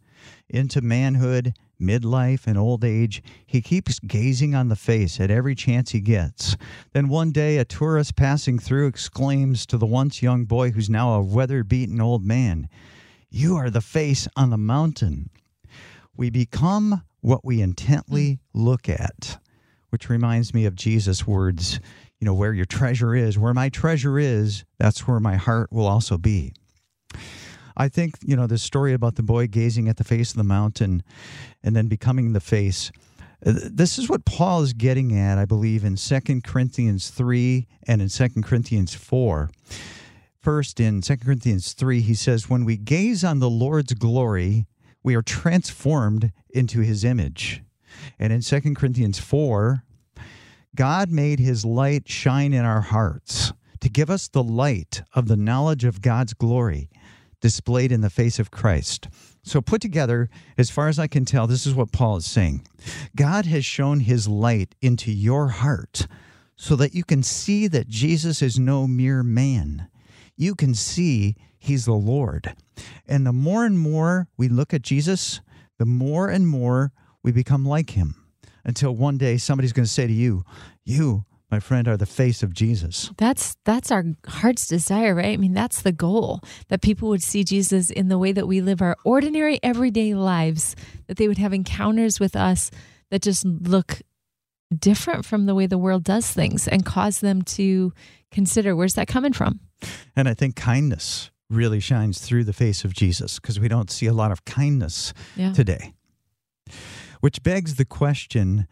Into 0.50 0.82
manhood, 0.82 1.56
midlife, 1.82 2.46
and 2.46 2.60
old 2.60 2.86
age, 2.86 3.24
he 3.48 3.60
keeps 3.60 3.98
gazing 3.98 4.54
on 4.54 4.68
the 4.68 4.76
face 4.76 5.20
at 5.20 5.32
every 5.32 5.56
chance 5.56 5.94
he 5.94 6.00
gets. 6.00 6.58
Then 6.94 7.08
one 7.08 7.32
day, 7.32 7.58
a 7.58 7.66
tourist 7.66 8.16
passing 8.16 8.60
through 8.60 8.86
exclaims 8.86 9.66
to 9.66 9.80
the 9.80 9.88
once 9.88 10.22
young 10.22 10.46
boy 10.46 10.70
who's 10.70 10.92
now 10.92 11.14
a 11.14 11.24
weather 11.24 11.64
beaten 11.64 12.00
old 12.00 12.24
man, 12.24 12.70
You 13.32 13.56
are 13.56 13.72
the 13.72 13.82
face 13.82 14.28
on 14.36 14.52
the 14.52 14.60
mountain. 14.60 15.32
We 16.18 16.30
become 16.32 17.04
what 17.22 17.46
we 17.46 17.62
intently 17.62 18.40
look 18.54 18.90
at, 18.90 19.38
which 19.90 20.10
reminds 20.10 20.54
me 20.54 20.66
of 20.66 20.76
Jesus' 20.76 21.28
words, 21.28 21.80
you 22.20 22.26
know, 22.26 22.34
where 22.34 22.54
your 22.54 22.66
treasure 22.66 23.16
is, 23.16 23.38
where 23.38 23.54
my 23.54 23.70
treasure 23.70 24.18
is, 24.18 24.66
that's 24.80 25.08
where 25.08 25.20
my 25.20 25.36
heart 25.36 25.72
will 25.72 25.86
also 25.86 26.18
be. 26.18 26.54
I 27.80 27.88
think, 27.88 28.16
you 28.24 28.36
know, 28.36 28.48
the 28.48 28.58
story 28.58 28.94
about 28.94 29.16
the 29.16 29.24
boy 29.24 29.46
gazing 29.46 29.88
at 29.88 29.98
the 29.98 30.04
face 30.04 30.32
of 30.32 30.38
the 30.38 30.44
mountain 30.44 31.04
and 31.64 31.76
then 31.76 31.88
becoming 31.88 32.34
the 32.34 32.40
face. 32.40 32.92
uh, 33.46 33.54
This 33.72 34.00
is 34.00 34.10
what 34.10 34.26
Paul 34.26 34.64
is 34.64 34.74
getting 34.74 35.16
at, 35.16 35.38
I 35.38 35.46
believe, 35.46 35.84
in 35.84 35.96
2 35.96 36.42
Corinthians 36.42 37.12
3 37.12 37.68
and 37.88 38.02
in 38.02 38.10
2 38.10 38.30
Corinthians 38.42 38.96
4. 38.96 39.52
First, 40.42 40.80
in 40.80 41.02
2 41.02 41.18
Corinthians 41.18 41.74
3, 41.74 42.02
he 42.02 42.16
says, 42.16 42.50
When 42.50 42.66
we 42.66 42.78
gaze 42.78 43.24
on 43.24 43.40
the 43.40 43.50
Lord's 43.50 43.94
glory, 43.94 44.66
we 45.08 45.16
are 45.16 45.22
transformed 45.22 46.34
into 46.50 46.82
his 46.82 47.06
image. 47.06 47.64
And 48.20 48.34
in 48.34 48.42
2 48.42 48.74
Corinthians 48.74 49.18
4, 49.18 49.82
God 50.76 51.10
made 51.10 51.40
his 51.40 51.64
light 51.64 52.10
shine 52.10 52.52
in 52.52 52.66
our 52.66 52.82
hearts 52.82 53.54
to 53.80 53.90
give 53.90 54.10
us 54.10 54.28
the 54.28 54.44
light 54.44 55.04
of 55.14 55.30
the 55.30 55.38
knowledge 55.38 55.86
of 55.86 56.02
God's 56.02 56.34
glory 56.34 56.90
displayed 57.40 57.90
in 57.90 58.02
the 58.02 58.10
face 58.10 58.38
of 58.38 58.52
Christ. 58.52 59.08
So, 59.44 59.62
put 59.62 59.80
together, 59.80 60.30
as 60.58 60.70
far 60.70 60.90
as 60.90 61.00
I 61.00 61.08
can 61.08 61.24
tell, 61.24 61.48
this 61.48 61.66
is 61.66 61.74
what 61.74 61.94
Paul 61.94 62.18
is 62.18 62.26
saying 62.26 62.68
God 63.16 63.46
has 63.46 63.64
shown 63.64 64.02
his 64.02 64.28
light 64.28 64.76
into 64.82 65.10
your 65.10 65.48
heart 65.48 66.06
so 66.58 66.76
that 66.76 66.94
you 66.94 67.06
can 67.06 67.24
see 67.24 67.68
that 67.68 67.88
Jesus 67.88 68.42
is 68.42 68.60
no 68.60 68.88
mere 68.88 69.24
man. 69.24 69.88
You 70.36 70.54
can 70.54 70.74
see 70.74 71.38
he's 71.68 71.86
the 71.86 71.94
Lord. 71.94 72.56
And 73.08 73.26
the 73.26 73.34
more 73.34 73.66
and 73.66 73.78
more 73.78 74.28
we 74.38 74.48
look 74.48 74.74
at 74.74 74.82
Jesus, 74.82 75.42
the 75.78 75.86
more 75.86 76.30
and 76.30 76.48
more 76.48 76.92
we 77.24 77.32
become 77.32 77.66
like 77.66 77.92
him 77.92 78.16
until 78.64 78.96
one 78.96 79.18
day 79.18 79.38
somebody's 79.38 79.74
going 79.74 79.86
to 79.86 79.92
say 79.92 80.08
to 80.08 80.14
you, 80.14 80.44
You, 80.84 81.26
my 81.52 81.60
friend, 81.60 81.88
are 81.88 81.98
the 81.98 82.06
face 82.06 82.44
of 82.44 82.54
Jesus. 82.54 83.12
That's 83.18 83.56
that's 83.64 83.92
our 83.92 84.04
heart's 84.28 84.68
desire, 84.68 85.16
right? 85.16 85.34
I 85.34 85.38
mean, 85.38 85.54
that's 85.54 85.82
the 85.82 85.92
goal 85.92 86.42
that 86.70 86.82
people 86.82 87.10
would 87.10 87.24
see 87.24 87.44
Jesus 87.44 87.90
in 87.90 88.10
the 88.10 88.18
way 88.18 88.32
that 88.32 88.48
we 88.48 88.62
live 88.62 88.82
our 88.82 88.98
ordinary 89.04 89.60
everyday 89.64 90.14
lives, 90.14 90.76
that 91.08 91.18
they 91.18 91.28
would 91.28 91.38
have 91.38 91.54
encounters 91.54 92.20
with 92.20 92.36
us 92.36 92.72
that 93.12 93.22
just 93.22 93.46
look 93.46 94.02
different 94.78 95.26
from 95.26 95.46
the 95.46 95.56
way 95.56 95.66
the 95.66 95.78
world 95.78 96.04
does 96.04 96.30
things 96.30 96.68
and 96.68 96.86
cause 96.86 97.20
them 97.20 97.42
to 97.42 97.94
consider 98.32 98.76
where's 98.76 98.96
that 98.96 99.08
coming 99.08 99.32
from? 99.32 99.62
And 100.16 100.28
I 100.28 100.34
think 100.34 100.56
kindness 100.56 101.32
really 101.50 101.80
shines 101.80 102.20
through 102.20 102.44
the 102.44 102.54
face 102.54 102.84
of 102.84 102.94
Jesus 102.94 103.40
because 103.40 103.60
we 103.60 103.68
don't 103.68 103.90
see 103.92 104.06
a 104.06 104.14
lot 104.14 104.32
of 104.32 104.46
kindness 104.46 105.14
Yeah. 105.36 105.54
today. 105.54 105.94
Which 107.22 107.42
begs 107.44 107.76
the 107.76 107.86
question 107.86 108.68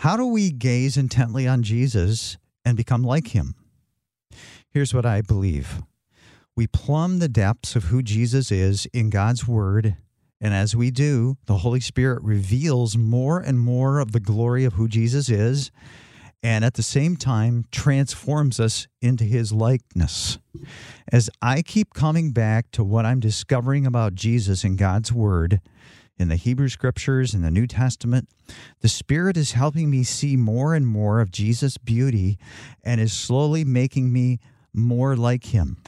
how 0.00 0.16
do 0.16 0.26
we 0.26 0.50
gaze 0.52 0.96
intently 0.98 1.48
on 1.48 1.62
Jesus 1.62 2.36
and 2.64 2.76
become 2.76 3.02
like 3.02 3.28
him? 3.28 3.54
Here's 4.70 4.92
what 4.92 5.06
I 5.06 5.22
believe 5.22 5.82
we 6.54 6.66
plumb 6.66 7.18
the 7.18 7.28
depths 7.28 7.76
of 7.76 7.84
who 7.84 8.02
Jesus 8.02 8.50
is 8.52 8.86
in 8.92 9.10
God's 9.10 9.46
Word. 9.48 9.96
And 10.38 10.52
as 10.52 10.76
we 10.76 10.90
do, 10.90 11.38
the 11.46 11.58
Holy 11.58 11.80
Spirit 11.80 12.22
reveals 12.22 12.94
more 12.96 13.40
and 13.40 13.58
more 13.58 13.98
of 14.00 14.12
the 14.12 14.20
glory 14.20 14.64
of 14.66 14.74
who 14.74 14.86
Jesus 14.86 15.30
is, 15.30 15.70
and 16.42 16.64
at 16.64 16.74
the 16.74 16.82
same 16.82 17.16
time 17.16 17.64
transforms 17.70 18.60
us 18.60 18.86
into 19.00 19.24
his 19.24 19.52
likeness. 19.52 20.38
As 21.12 21.30
I 21.42 21.62
keep 21.62 21.94
coming 21.94 22.32
back 22.32 22.70
to 22.72 22.84
what 22.84 23.06
I'm 23.06 23.20
discovering 23.20 23.86
about 23.86 24.14
Jesus 24.14 24.64
in 24.64 24.76
God's 24.76 25.12
Word, 25.12 25.60
in 26.18 26.28
the 26.28 26.36
Hebrew 26.36 26.68
Scriptures, 26.68 27.34
in 27.34 27.42
the 27.42 27.50
New 27.50 27.66
Testament, 27.66 28.28
the 28.80 28.88
Spirit 28.88 29.36
is 29.36 29.52
helping 29.52 29.90
me 29.90 30.02
see 30.02 30.36
more 30.36 30.74
and 30.74 30.86
more 30.86 31.20
of 31.20 31.30
Jesus' 31.30 31.78
beauty 31.78 32.38
and 32.82 33.00
is 33.00 33.12
slowly 33.12 33.64
making 33.64 34.12
me 34.12 34.38
more 34.72 35.16
like 35.16 35.46
him. 35.46 35.78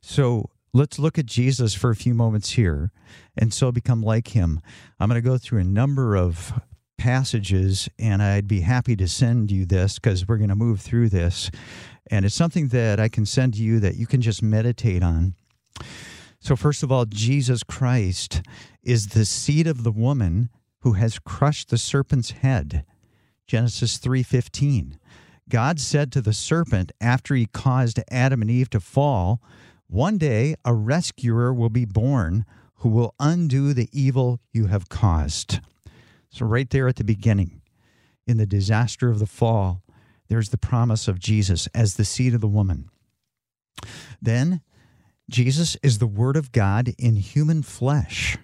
So 0.00 0.50
let's 0.72 0.98
look 0.98 1.18
at 1.18 1.26
Jesus 1.26 1.74
for 1.74 1.90
a 1.90 1.96
few 1.96 2.14
moments 2.14 2.50
here 2.50 2.90
and 3.36 3.54
so 3.54 3.70
become 3.70 4.02
like 4.02 4.28
him. 4.28 4.60
I'm 4.98 5.08
going 5.08 5.22
to 5.22 5.28
go 5.28 5.38
through 5.38 5.60
a 5.60 5.64
number 5.64 6.16
of 6.16 6.52
passages 6.96 7.88
and 7.98 8.22
I'd 8.22 8.48
be 8.48 8.60
happy 8.60 8.96
to 8.96 9.08
send 9.08 9.50
you 9.50 9.66
this 9.66 9.98
because 9.98 10.26
we're 10.26 10.38
going 10.38 10.48
to 10.48 10.56
move 10.56 10.80
through 10.80 11.08
this. 11.08 11.50
And 12.10 12.24
it's 12.24 12.34
something 12.34 12.68
that 12.68 13.00
I 13.00 13.08
can 13.08 13.26
send 13.26 13.54
to 13.54 13.62
you 13.62 13.80
that 13.80 13.96
you 13.96 14.06
can 14.06 14.20
just 14.20 14.42
meditate 14.42 15.02
on. 15.02 15.34
So, 16.40 16.56
first 16.56 16.82
of 16.82 16.92
all, 16.92 17.06
Jesus 17.06 17.62
Christ 17.62 18.42
is 18.82 19.08
the 19.08 19.24
seed 19.24 19.66
of 19.66 19.82
the 19.82 19.92
woman 19.92 20.50
who 20.80 20.92
has 20.92 21.18
crushed 21.18 21.70
the 21.70 21.78
serpent's 21.78 22.32
head. 22.32 22.84
Genesis 23.46 23.96
3:15. 23.96 24.98
God 25.48 25.80
said 25.80 26.12
to 26.12 26.20
the 26.20 26.34
serpent 26.34 26.92
after 27.00 27.34
he 27.34 27.46
caused 27.46 28.00
Adam 28.10 28.42
and 28.42 28.50
Eve 28.50 28.70
to 28.70 28.80
fall, 28.80 29.42
"One 29.86 30.18
day 30.18 30.54
a 30.64 30.74
rescuer 30.74 31.52
will 31.52 31.70
be 31.70 31.84
born 31.84 32.44
who 32.76 32.90
will 32.90 33.14
undo 33.18 33.72
the 33.72 33.88
evil 33.92 34.40
you 34.52 34.66
have 34.66 34.88
caused." 34.88 35.60
So 36.34 36.46
right 36.46 36.68
there 36.68 36.88
at 36.88 36.96
the 36.96 37.04
beginning, 37.04 37.62
in 38.26 38.38
the 38.38 38.44
disaster 38.44 39.08
of 39.08 39.20
the 39.20 39.26
fall, 39.26 39.84
there's 40.26 40.48
the 40.48 40.58
promise 40.58 41.06
of 41.06 41.20
Jesus 41.20 41.68
as 41.68 41.94
the 41.94 42.04
seed 42.04 42.34
of 42.34 42.40
the 42.40 42.48
woman. 42.48 42.90
Then 44.20 44.60
Jesus 45.30 45.76
is 45.80 45.98
the 45.98 46.08
Word 46.08 46.36
of 46.36 46.50
God 46.50 46.92
in 46.98 47.14
human 47.14 47.62
flesh. 47.62 48.36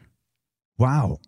Wow. 0.78 1.18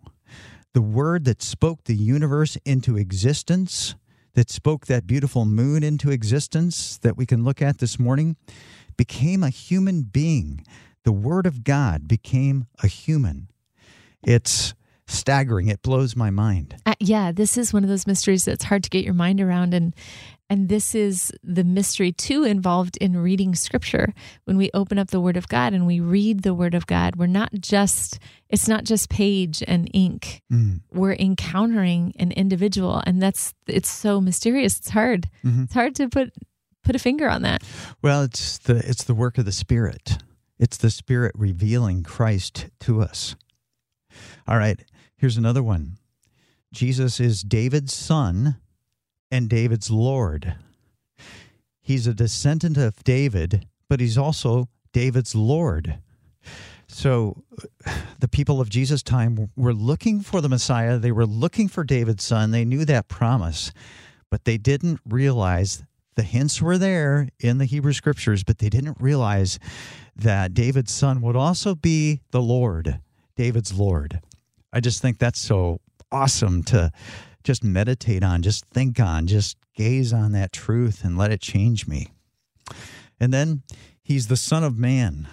The 0.73 0.83
Word 0.83 1.25
that 1.25 1.43
spoke 1.43 1.83
the 1.83 1.97
universe 1.97 2.57
into 2.65 2.97
existence, 2.97 3.97
that 4.35 4.49
spoke 4.49 4.87
that 4.87 5.05
beautiful 5.05 5.45
moon 5.45 5.83
into 5.83 6.13
existence 6.13 6.97
that 6.99 7.17
we 7.17 7.27
can 7.27 7.43
look 7.43 7.61
at 7.61 7.79
this 7.79 7.99
morning, 7.99 8.37
became 8.97 9.43
a 9.43 9.51
human 9.51 10.03
being. 10.03 10.65
The 11.03 11.11
Word 11.11 11.45
of 11.45 11.65
God 11.65 12.07
became 12.07 12.69
a 12.85 12.87
human. 12.87 13.49
It's 14.23 14.75
staggering. 15.13 15.69
It 15.69 15.83
blows 15.83 16.17
my 16.17 16.31
mind. 16.31 16.77
Uh, 16.87 16.95
yeah, 17.01 17.33
this 17.33 17.57
is 17.57 17.73
one 17.73 17.85
of 17.85 17.89
those 17.89 18.07
mysteries 18.07 18.45
that's 18.45 18.65
hard 18.65 18.85
to 18.85 18.91
get 18.91 19.05
your 19.05 19.15
mind 19.15 19.41
around 19.41 19.75
and 19.75 19.95
and 20.51 20.69
this 20.69 20.95
is 20.95 21.33
the 21.43 21.65
mystery 21.65 22.13
too 22.13 22.45
involved 22.45 22.99
in 22.99 23.17
reading 23.17 23.55
scripture. 23.55 24.13
When 24.45 24.59
we 24.59 24.71
open 24.75 24.99
up 24.99 25.09
the 25.09 25.21
word 25.21 25.39
of 25.39 25.49
God 25.49 25.73
and 25.73 25.87
we 25.87 25.99
read 25.99 26.43
the 26.43 26.53
word 26.53 26.75
of 26.75 26.87
God, 26.87 27.17
we're 27.17 27.27
not 27.27 27.49
just 27.59 28.19
it's 28.51 28.69
not 28.69 28.85
just 28.85 29.09
page 29.09 29.63
and 29.67 29.89
ink. 29.95 30.43
We're 30.93 31.15
encountering 31.15 32.13
an 32.19 32.33
individual 32.33 33.03
and 33.07 33.23
that's 33.23 33.55
it's 33.67 33.91
so 33.91 34.21
mysterious. 34.21 34.79
It's 34.79 34.91
hard. 34.91 35.31
It's 35.63 35.73
hard 35.75 35.95
to 35.95 36.11
put 36.11 36.35
put 36.85 36.97
a 36.97 36.99
finger 36.99 37.31
on 37.31 37.43
that. 37.43 37.63
Well, 38.03 38.23
it's 38.23 38.59
the 38.59 38.77
it's 38.77 39.05
the 39.05 39.15
work 39.15 39.39
of 39.39 39.47
the 39.47 39.53
Spirit. 39.53 40.19
It's 40.59 40.77
the 40.77 40.91
Spirit 40.91 41.33
revealing 41.35 42.03
Christ 42.03 42.69
to 42.81 43.01
us. 43.01 43.37
All 44.47 44.59
right, 44.59 44.79
here's 45.23 45.37
another 45.37 45.63
one. 45.63 45.99
Jesus 46.73 47.21
is 47.21 47.43
David's 47.43 47.95
son 47.95 48.57
and 49.31 49.49
David's 49.49 49.89
Lord. 49.89 50.57
He's 51.81 52.09
a 52.09 52.13
descendant 52.13 52.77
of 52.77 53.05
David, 53.05 53.69
but 53.89 54.01
he's 54.01 54.19
also 54.19 54.69
David's 54.93 55.37
Lord. 55.37 56.01
So 56.89 57.45
the 58.19 58.27
people 58.27 58.61
of 58.61 58.69
Jesus' 58.69 59.05
time 59.05 59.49
were 59.55 59.73
looking 59.73 60.23
for 60.23 60.41
the 60.41 60.49
Messiah. 60.49 60.99
They 60.99 61.13
were 61.13 61.25
looking 61.25 61.69
for 61.69 61.85
David's 61.85 62.25
son. 62.25 62.51
They 62.51 62.65
knew 62.65 62.85
that 62.87 63.07
promise, 63.07 63.73
but 64.29 64.45
they 64.45 64.59
didn't 64.59 64.99
realize 65.09 65.85
the 66.17 66.25
hints 66.25 66.61
were 66.61 66.79
there 66.79 67.29
in 67.39 67.59
the 67.59 67.67
Hebrew 67.67 67.93
scriptures, 67.93 68.43
but 68.43 68.59
they 68.59 68.69
didn't 68.69 68.97
realize 68.99 69.61
that 70.17 70.53
David's 70.53 70.93
son 70.93 71.21
would 71.21 71.37
also 71.37 71.77
be 71.77 72.23
the 72.33 72.43
Lord, 72.43 72.99
David's 73.37 73.73
Lord. 73.73 74.21
I 74.73 74.81
just 74.81 75.03
think 75.03 75.19
that's 75.19 75.41
so 75.41 75.81
awesome 76.11 76.63
to 76.65 76.91
just 77.45 77.65
meditate 77.65 78.23
on, 78.23 78.43
just 78.43 78.65
think 78.67 78.99
on, 79.01 79.27
just 79.27 79.57
gaze 79.75 80.13
on 80.13 80.33
that 80.33 80.53
truth 80.53 81.05
and 81.05 81.19
let 81.19 81.31
it 81.31 81.41
change 81.41 81.87
me. 81.87 82.09
And 83.21 83.33
then 83.33 83.63
he's 84.03 84.29
the 84.29 84.37
Son 84.37 84.65
of 84.65 84.79
Man. 84.79 85.29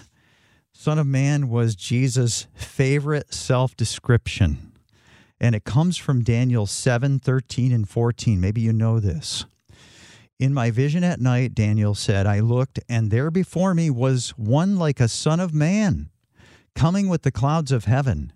Son 0.73 0.97
of 0.97 1.07
Man 1.07 1.49
was 1.49 1.75
Jesus' 1.75 2.47
favorite 2.53 3.33
self 3.33 3.75
description. 3.75 4.73
And 5.39 5.55
it 5.55 5.63
comes 5.63 5.97
from 5.97 6.23
Daniel 6.23 6.65
7 6.65 7.19
13 7.19 7.71
and 7.71 7.87
14. 7.87 8.41
Maybe 8.41 8.61
you 8.61 8.73
know 8.73 8.99
this. 8.99 9.45
In 10.37 10.53
my 10.53 10.71
vision 10.71 11.03
at 11.03 11.19
night, 11.19 11.53
Daniel 11.53 11.93
said, 11.93 12.25
I 12.25 12.39
looked, 12.39 12.79
and 12.87 13.11
there 13.11 13.29
before 13.29 13.73
me 13.73 13.89
was 13.89 14.29
one 14.37 14.77
like 14.77 15.01
a 15.01 15.09
son 15.09 15.41
of 15.41 15.53
man, 15.53 16.09
coming 16.75 17.09
with 17.09 17.23
the 17.23 17.31
clouds 17.31 17.73
of 17.73 17.85
heaven. 17.85 18.31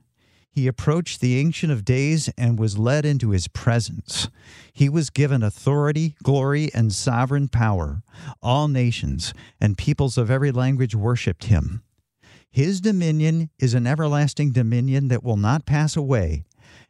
He 0.53 0.67
approached 0.67 1.19
the 1.19 1.39
Ancient 1.39 1.71
of 1.71 1.83
Days 1.83 2.29
and 2.37 2.59
was 2.59 2.77
led 2.77 3.05
into 3.05 3.31
his 3.31 3.47
presence. 3.47 4.29
He 4.71 4.87
was 4.87 5.09
given 5.09 5.41
authority, 5.41 6.15
glory, 6.21 6.69
and 6.75 6.93
sovereign 6.93 7.47
power. 7.47 8.03
All 8.39 8.67
nations 8.67 9.33
and 9.59 9.79
peoples 9.79 10.15
of 10.15 10.29
every 10.29 10.51
language 10.51 10.93
worshiped 10.93 11.45
him. 11.45 11.81
His 12.51 12.81
dominion 12.81 13.49
is 13.57 13.73
an 13.73 13.87
everlasting 13.87 14.51
dominion 14.51 15.07
that 15.07 15.23
will 15.23 15.37
not 15.37 15.65
pass 15.65 15.97
away, 15.97 16.43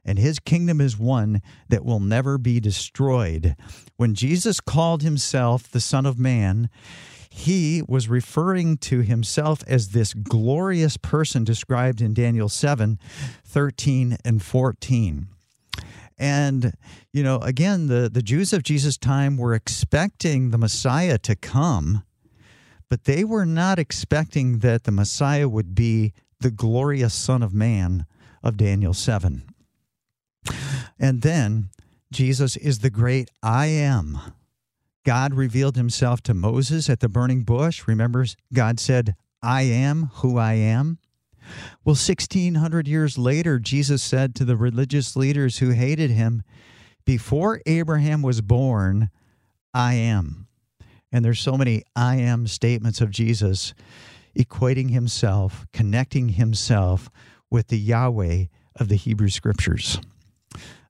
and 0.03 0.19
his 0.19 0.39
kingdom 0.39 0.81
is 0.81 0.99
one 0.99 1.41
that 1.69 1.85
will 1.85 2.01
never 2.01 2.37
be 2.37 2.59
destroyed. 2.59 3.55
When 3.95 4.13
Jesus 4.13 4.59
called 4.59 5.03
himself 5.03 5.71
the 5.71 5.79
Son 5.79 6.05
of 6.05 6.19
Man, 6.19 6.69
he 7.35 7.81
was 7.87 8.07
referring 8.07 8.77
to 8.77 8.99
himself 8.99 9.63
as 9.65 9.89
this 9.89 10.13
glorious 10.13 10.97
person 10.97 11.43
described 11.43 11.99
in 11.99 12.13
Daniel 12.13 12.47
7 12.47 12.99
13 13.43 14.17
and 14.23 14.41
14. 14.41 15.27
And, 16.19 16.73
you 17.11 17.23
know, 17.23 17.39
again, 17.39 17.87
the, 17.87 18.07
the 18.07 18.21
Jews 18.21 18.53
of 18.53 18.61
Jesus' 18.61 18.99
time 18.99 19.35
were 19.35 19.55
expecting 19.55 20.51
the 20.51 20.59
Messiah 20.59 21.17
to 21.17 21.35
come, 21.35 22.03
but 22.87 23.05
they 23.05 23.23
were 23.23 23.47
not 23.47 23.79
expecting 23.79 24.59
that 24.59 24.83
the 24.83 24.91
Messiah 24.91 25.49
would 25.49 25.73
be 25.73 26.13
the 26.39 26.51
glorious 26.51 27.15
Son 27.15 27.41
of 27.41 27.51
Man 27.51 28.05
of 28.43 28.57
Daniel 28.57 28.93
7. 28.93 29.41
And 30.99 31.23
then 31.23 31.69
Jesus 32.11 32.55
is 32.57 32.79
the 32.79 32.91
great 32.91 33.31
I 33.41 33.65
am 33.65 34.19
God 35.05 35.33
revealed 35.33 35.75
himself 35.75 36.21
to 36.23 36.33
Moses 36.33 36.89
at 36.89 36.99
the 36.99 37.09
burning 37.09 37.43
bush. 37.43 37.87
Remember, 37.87 38.25
God 38.53 38.79
said, 38.79 39.15
I 39.41 39.63
am 39.63 40.09
who 40.15 40.37
I 40.37 40.53
am. 40.53 40.99
Well, 41.83 41.95
1600 41.95 42.87
years 42.87 43.17
later, 43.17 43.59
Jesus 43.59 44.01
said 44.01 44.33
to 44.35 44.45
the 44.45 44.55
religious 44.55 45.15
leaders 45.15 45.57
who 45.57 45.71
hated 45.71 46.09
him, 46.09 46.43
Before 47.05 47.61
Abraham 47.65 48.21
was 48.21 48.41
born, 48.41 49.09
I 49.73 49.95
am. 49.95 50.47
And 51.11 51.23
there's 51.23 51.41
so 51.41 51.57
many 51.57 51.83
I 51.95 52.15
am 52.17 52.47
statements 52.47 53.01
of 53.01 53.11
Jesus 53.11 53.73
equating 54.37 54.89
himself, 54.91 55.65
connecting 55.73 56.29
himself 56.29 57.09
with 57.51 57.67
the 57.67 57.77
Yahweh 57.77 58.45
of 58.77 58.87
the 58.87 58.95
Hebrew 58.95 59.29
Scriptures. 59.29 59.99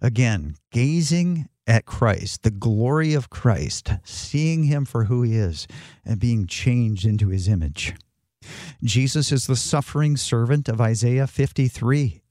Again, 0.01 0.55
gazing 0.71 1.49
at 1.65 1.85
Christ, 1.85 2.43
the 2.43 2.51
glory 2.51 3.13
of 3.13 3.29
Christ, 3.29 3.91
seeing 4.03 4.63
him 4.63 4.85
for 4.85 5.05
who 5.05 5.21
he 5.21 5.35
is, 5.35 5.67
and 6.03 6.19
being 6.19 6.45
changed 6.45 7.05
into 7.05 7.29
his 7.29 7.47
image. 7.47 7.95
Jesus 8.83 9.31
is 9.31 9.47
the 9.47 9.55
suffering 9.55 10.17
servant 10.17 10.67
of 10.67 10.81
Isaiah 10.81 11.27
53, 11.27 12.21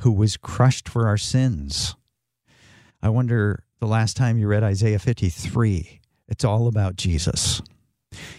who 0.00 0.12
was 0.12 0.36
crushed 0.36 0.88
for 0.88 1.06
our 1.06 1.16
sins. 1.16 1.94
I 3.02 3.08
wonder 3.08 3.64
the 3.80 3.86
last 3.86 4.16
time 4.16 4.38
you 4.38 4.48
read 4.48 4.62
Isaiah 4.62 4.98
53, 4.98 6.00
it's 6.28 6.44
all 6.44 6.66
about 6.66 6.96
Jesus. 6.96 7.62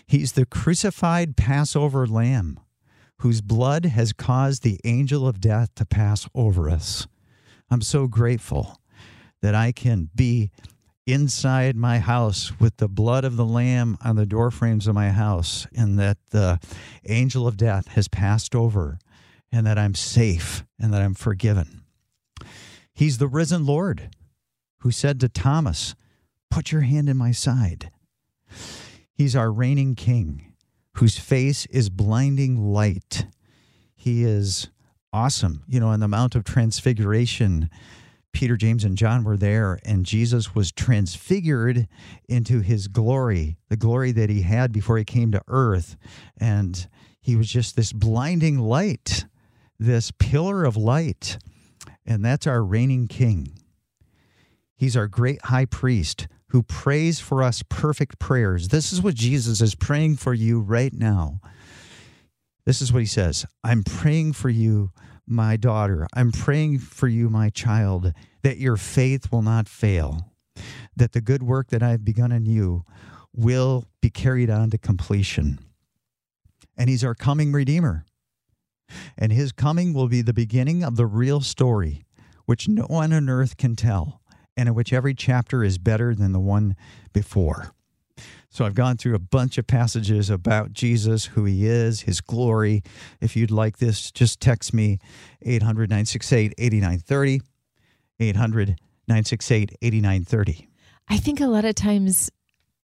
He's 0.06 0.34
the 0.34 0.46
crucified 0.46 1.38
Passover 1.38 2.06
lamb 2.06 2.60
whose 3.20 3.42
blood 3.42 3.86
has 3.86 4.14
caused 4.14 4.64
the 4.64 4.80
angel 4.84 5.28
of 5.28 5.42
death 5.42 5.74
to 5.76 5.86
pass 5.86 6.28
over 6.34 6.70
us. 6.70 7.06
I'm 7.70 7.82
so 7.82 8.08
grateful 8.08 8.79
that 9.42 9.56
I 9.56 9.72
can 9.72 10.10
be 10.16 10.52
inside 11.08 11.76
my 11.76 12.00
house 12.00 12.60
with 12.60 12.78
the 12.78 12.88
blood 12.88 13.26
of 13.26 13.36
the 13.36 13.46
lamb 13.46 13.98
on 14.04 14.16
the 14.16 14.26
door 14.26 14.52
frames 14.52 14.88
of 14.88 14.96
my 14.96 15.10
house 15.10 15.66
and 15.76 15.98
that 15.98 16.18
the 16.30 16.60
angel 17.06 17.48
of 17.48 17.58
death 17.58 17.88
has 17.90 18.08
passed 18.08 18.54
over 18.54 19.00
and 19.52 19.66
that 19.66 19.80
I'm 19.80 19.96
safe 19.96 20.64
and 20.80 20.94
that 20.94 21.02
I'm 21.02 21.16
forgiven. 21.16 21.84
He's 22.94 23.18
the 23.18 23.28
risen 23.28 23.66
Lord 23.66 24.10
who 24.80 24.92
said 24.92 25.20
to 25.20 25.30
Thomas, 25.30 25.96
Put 26.52 26.72
your 26.72 26.82
hand 26.82 27.10
in 27.10 27.18
my 27.18 27.32
side. 27.32 27.92
He's 29.14 29.36
our 29.36 29.52
reigning 29.52 29.96
king 29.96 30.54
whose 30.96 31.18
face 31.18 31.66
is 31.68 31.90
blinding 31.90 32.74
light. 32.74 33.26
He 33.96 34.24
is 34.24 34.70
awesome. 35.14 35.64
You 35.68 35.80
know, 35.80 35.88
on 35.90 36.00
the 36.00 36.08
Mount 36.08 36.36
of 36.36 36.44
Transfiguration, 36.44 37.70
Peter, 38.34 38.56
James, 38.56 38.84
and 38.84 38.98
John 38.98 39.24
were 39.24 39.38
there, 39.38 39.80
and 39.84 40.06
Jesus 40.06 40.54
was 40.54 40.72
transfigured 40.72 41.88
into 42.28 42.62
his 42.62 42.88
glory, 42.88 43.58
the 43.70 43.78
glory 43.78 44.12
that 44.12 44.30
he 44.30 44.44
had 44.44 44.72
before 44.72 44.98
he 44.98 45.04
came 45.04 45.32
to 45.32 45.42
earth. 45.48 45.98
And 46.38 46.88
he 47.20 47.36
was 47.36 47.50
just 47.50 47.76
this 47.76 47.92
blinding 47.92 48.60
light, 48.60 49.26
this 49.80 50.12
pillar 50.12 50.64
of 50.64 50.78
light. 50.78 51.38
And 52.06 52.24
that's 52.24 52.48
our 52.48 52.64
reigning 52.64 53.08
king. 53.08 53.60
He's 54.76 54.96
our 54.96 55.08
great 55.08 55.46
high 55.46 55.66
priest 55.66 56.28
who 56.50 56.64
prays 56.64 57.20
for 57.20 57.44
us 57.44 57.64
perfect 57.70 58.20
prayers. 58.20 58.70
This 58.70 58.94
is 58.94 59.02
what 59.02 59.16
Jesus 59.16 59.62
is 59.62 59.76
praying 59.76 60.16
for 60.16 60.34
you 60.34 60.60
right 60.60 60.94
now. 60.94 61.42
This 62.66 62.82
is 62.82 62.94
what 62.94 63.00
he 63.00 63.06
says 63.08 63.46
I'm 63.64 63.84
praying 63.84 64.34
for 64.34 64.50
you 64.50 64.92
my 65.30 65.58
daughter. 65.58 66.08
I'm 66.14 66.32
praying 66.32 66.80
for 66.80 67.08
you, 67.08 67.30
my 67.30 67.50
child, 67.50 68.14
that 68.44 68.58
your 68.58 68.78
faith 68.78 69.32
will 69.32 69.42
not 69.42 69.70
fail, 69.70 70.32
that 70.96 71.12
the 71.12 71.22
good 71.22 71.44
work 71.44 71.70
that 71.70 71.84
I've 71.84 72.04
begun 72.04 72.32
in 72.32 72.46
you 72.46 72.84
will 73.36 73.86
be 74.02 74.10
carried 74.10 74.50
on 74.50 74.70
to 74.72 74.78
completion. 74.78 75.60
And 76.78 76.90
he's 76.90 77.04
our 77.04 77.16
coming 77.16 77.52
Redeemer. 77.52 78.06
And 79.18 79.32
his 79.32 79.52
coming 79.52 79.94
will 79.94 80.08
be 80.08 80.22
the 80.22 80.34
beginning 80.34 80.84
of 80.84 80.96
the 80.96 81.06
real 81.06 81.42
story, 81.42 82.04
which 82.46 82.68
no 82.68 82.84
one 82.84 83.14
on 83.14 83.30
earth 83.30 83.58
can 83.58 83.76
tell, 83.76 84.22
and 84.58 84.68
in 84.68 84.76
which 84.76 84.92
every 84.92 85.14
chapter 85.14 85.64
is 85.64 85.78
better 85.78 86.16
than 86.16 86.32
the 86.32 86.40
one 86.40 86.76
before. 87.14 87.72
So 88.50 88.66
I've 88.66 88.76
gone 88.76 88.98
through 88.98 89.16
a 89.16 89.20
bunch 89.20 89.58
of 89.58 89.68
passages 89.68 90.30
about 90.30 90.74
Jesus, 90.74 91.26
who 91.26 91.46
he 91.46 91.68
is, 91.68 92.02
his 92.02 92.20
glory. 92.20 92.82
If 93.22 93.36
you'd 93.36 93.52
like 93.52 93.78
this, 93.78 94.12
just 94.12 94.40
text 94.40 94.74
me 94.74 95.00
800 95.44 95.90
968 95.90 96.54
8930. 96.58 97.42
800 98.20 98.68
968 99.08 99.78
8930. 99.82 100.68
I 101.08 101.18
think 101.18 101.40
a 101.40 101.48
lot 101.48 101.66
of 101.66 101.76
times 101.76 102.30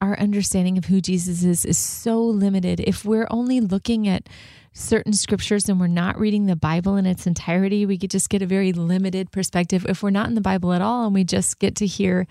our 0.00 0.18
understanding 0.18 0.76
of 0.76 0.84
who 0.84 1.00
Jesus 1.00 1.42
is 1.42 1.64
is 1.64 1.78
so 1.78 2.22
limited. 2.22 2.80
If 2.80 3.04
we're 3.04 3.26
only 3.30 3.60
looking 3.60 4.06
at 4.08 4.28
certain 4.72 5.14
scriptures 5.14 5.68
and 5.68 5.80
we're 5.80 5.86
not 5.86 6.18
reading 6.18 6.46
the 6.46 6.56
Bible 6.56 6.96
in 6.96 7.06
its 7.06 7.26
entirety, 7.26 7.86
we 7.86 7.96
could 7.96 8.10
just 8.10 8.28
get 8.28 8.42
a 8.42 8.46
very 8.46 8.72
limited 8.72 9.32
perspective. 9.32 9.86
If 9.88 10.02
we're 10.02 10.10
not 10.10 10.28
in 10.28 10.34
the 10.34 10.42
Bible 10.42 10.74
at 10.74 10.82
all 10.82 11.06
and 11.06 11.14
we 11.14 11.24
just 11.24 11.58
get 11.58 11.76
to 11.76 11.86
hear 11.86 12.26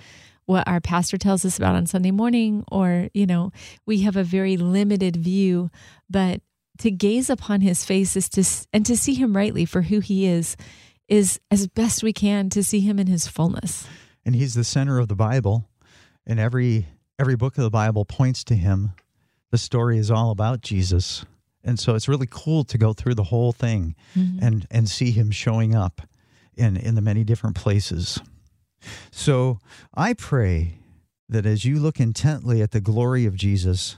what 0.45 0.67
our 0.67 0.79
pastor 0.79 1.17
tells 1.17 1.43
us 1.45 1.57
about 1.57 1.75
on 1.75 1.85
Sunday 1.85 2.11
morning, 2.11 2.63
or, 2.71 3.09
you 3.13 3.25
know, 3.25 3.51
we 3.85 4.01
have 4.01 4.15
a 4.15 4.23
very 4.23 4.57
limited 4.57 5.15
view. 5.15 5.71
But 6.09 6.41
to 6.79 6.91
gaze 6.91 7.29
upon 7.29 7.61
his 7.61 7.85
face 7.85 8.15
is 8.15 8.29
to, 8.29 8.43
and 8.73 8.85
to 8.85 8.97
see 8.97 9.13
him 9.13 9.35
rightly 9.35 9.65
for 9.65 9.83
who 9.83 9.99
he 9.99 10.27
is, 10.27 10.55
is 11.07 11.39
as 11.51 11.67
best 11.67 12.03
we 12.03 12.13
can 12.13 12.49
to 12.49 12.63
see 12.63 12.79
him 12.79 12.99
in 12.99 13.07
his 13.07 13.27
fullness. 13.27 13.87
And 14.25 14.35
he's 14.35 14.55
the 14.55 14.63
center 14.63 14.99
of 14.99 15.07
the 15.07 15.15
Bible, 15.15 15.69
and 16.25 16.39
every 16.39 16.87
every 17.19 17.35
book 17.35 17.57
of 17.57 17.63
the 17.63 17.69
Bible 17.69 18.05
points 18.05 18.43
to 18.45 18.55
him. 18.55 18.91
The 19.51 19.57
story 19.57 19.97
is 19.97 20.11
all 20.11 20.31
about 20.31 20.61
Jesus. 20.61 21.25
And 21.63 21.79
so 21.79 21.95
it's 21.95 22.07
really 22.07 22.27
cool 22.29 22.63
to 22.65 22.77
go 22.77 22.93
through 22.93 23.15
the 23.15 23.23
whole 23.23 23.51
thing 23.51 23.95
mm-hmm. 24.15 24.43
and 24.43 24.67
and 24.69 24.89
see 24.89 25.11
him 25.11 25.31
showing 25.31 25.75
up 25.75 26.01
in 26.55 26.75
in 26.75 26.95
the 26.95 27.01
many 27.01 27.23
different 27.23 27.55
places. 27.55 28.19
So 29.11 29.59
I 29.93 30.13
pray 30.13 30.79
that 31.29 31.45
as 31.45 31.65
you 31.65 31.79
look 31.79 31.99
intently 31.99 32.61
at 32.61 32.71
the 32.71 32.81
glory 32.81 33.25
of 33.25 33.35
Jesus, 33.35 33.95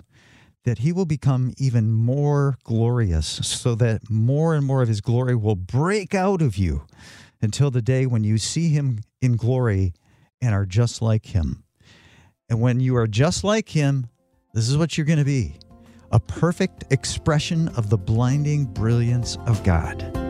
that 0.64 0.80
he 0.80 0.92
will 0.92 1.06
become 1.06 1.54
even 1.58 1.92
more 1.92 2.58
glorious, 2.64 3.26
so 3.28 3.74
that 3.76 4.10
more 4.10 4.54
and 4.54 4.66
more 4.66 4.82
of 4.82 4.90
his 4.90 5.02
glory 5.02 5.36
will 5.36 5.56
break 5.56 6.14
out 6.14 6.42
of 6.42 6.58
you 6.58 6.86
until 7.42 7.72
the 7.72 7.82
day 7.82 8.06
when 8.06 8.24
you 8.24 8.38
see 8.38 8.70
him 8.70 9.00
in 9.22 9.36
glory 9.36 9.94
and 10.42 10.54
are 10.54 10.66
just 10.66 11.02
like 11.02 11.28
him. 11.28 11.64
And 12.50 12.62
when 12.62 12.80
you 12.80 12.96
are 12.96 13.08
just 13.08 13.44
like 13.44 13.70
him, 13.70 14.08
this 14.54 14.70
is 14.70 14.78
what 14.78 14.98
you're 14.98 15.06
going 15.06 15.20
to 15.20 15.26
be 15.26 15.56
a 16.12 16.20
perfect 16.20 16.86
expression 16.90 17.68
of 17.70 17.90
the 17.90 17.98
blinding 17.98 18.66
brilliance 18.66 19.38
of 19.46 19.64
God. 19.64 20.27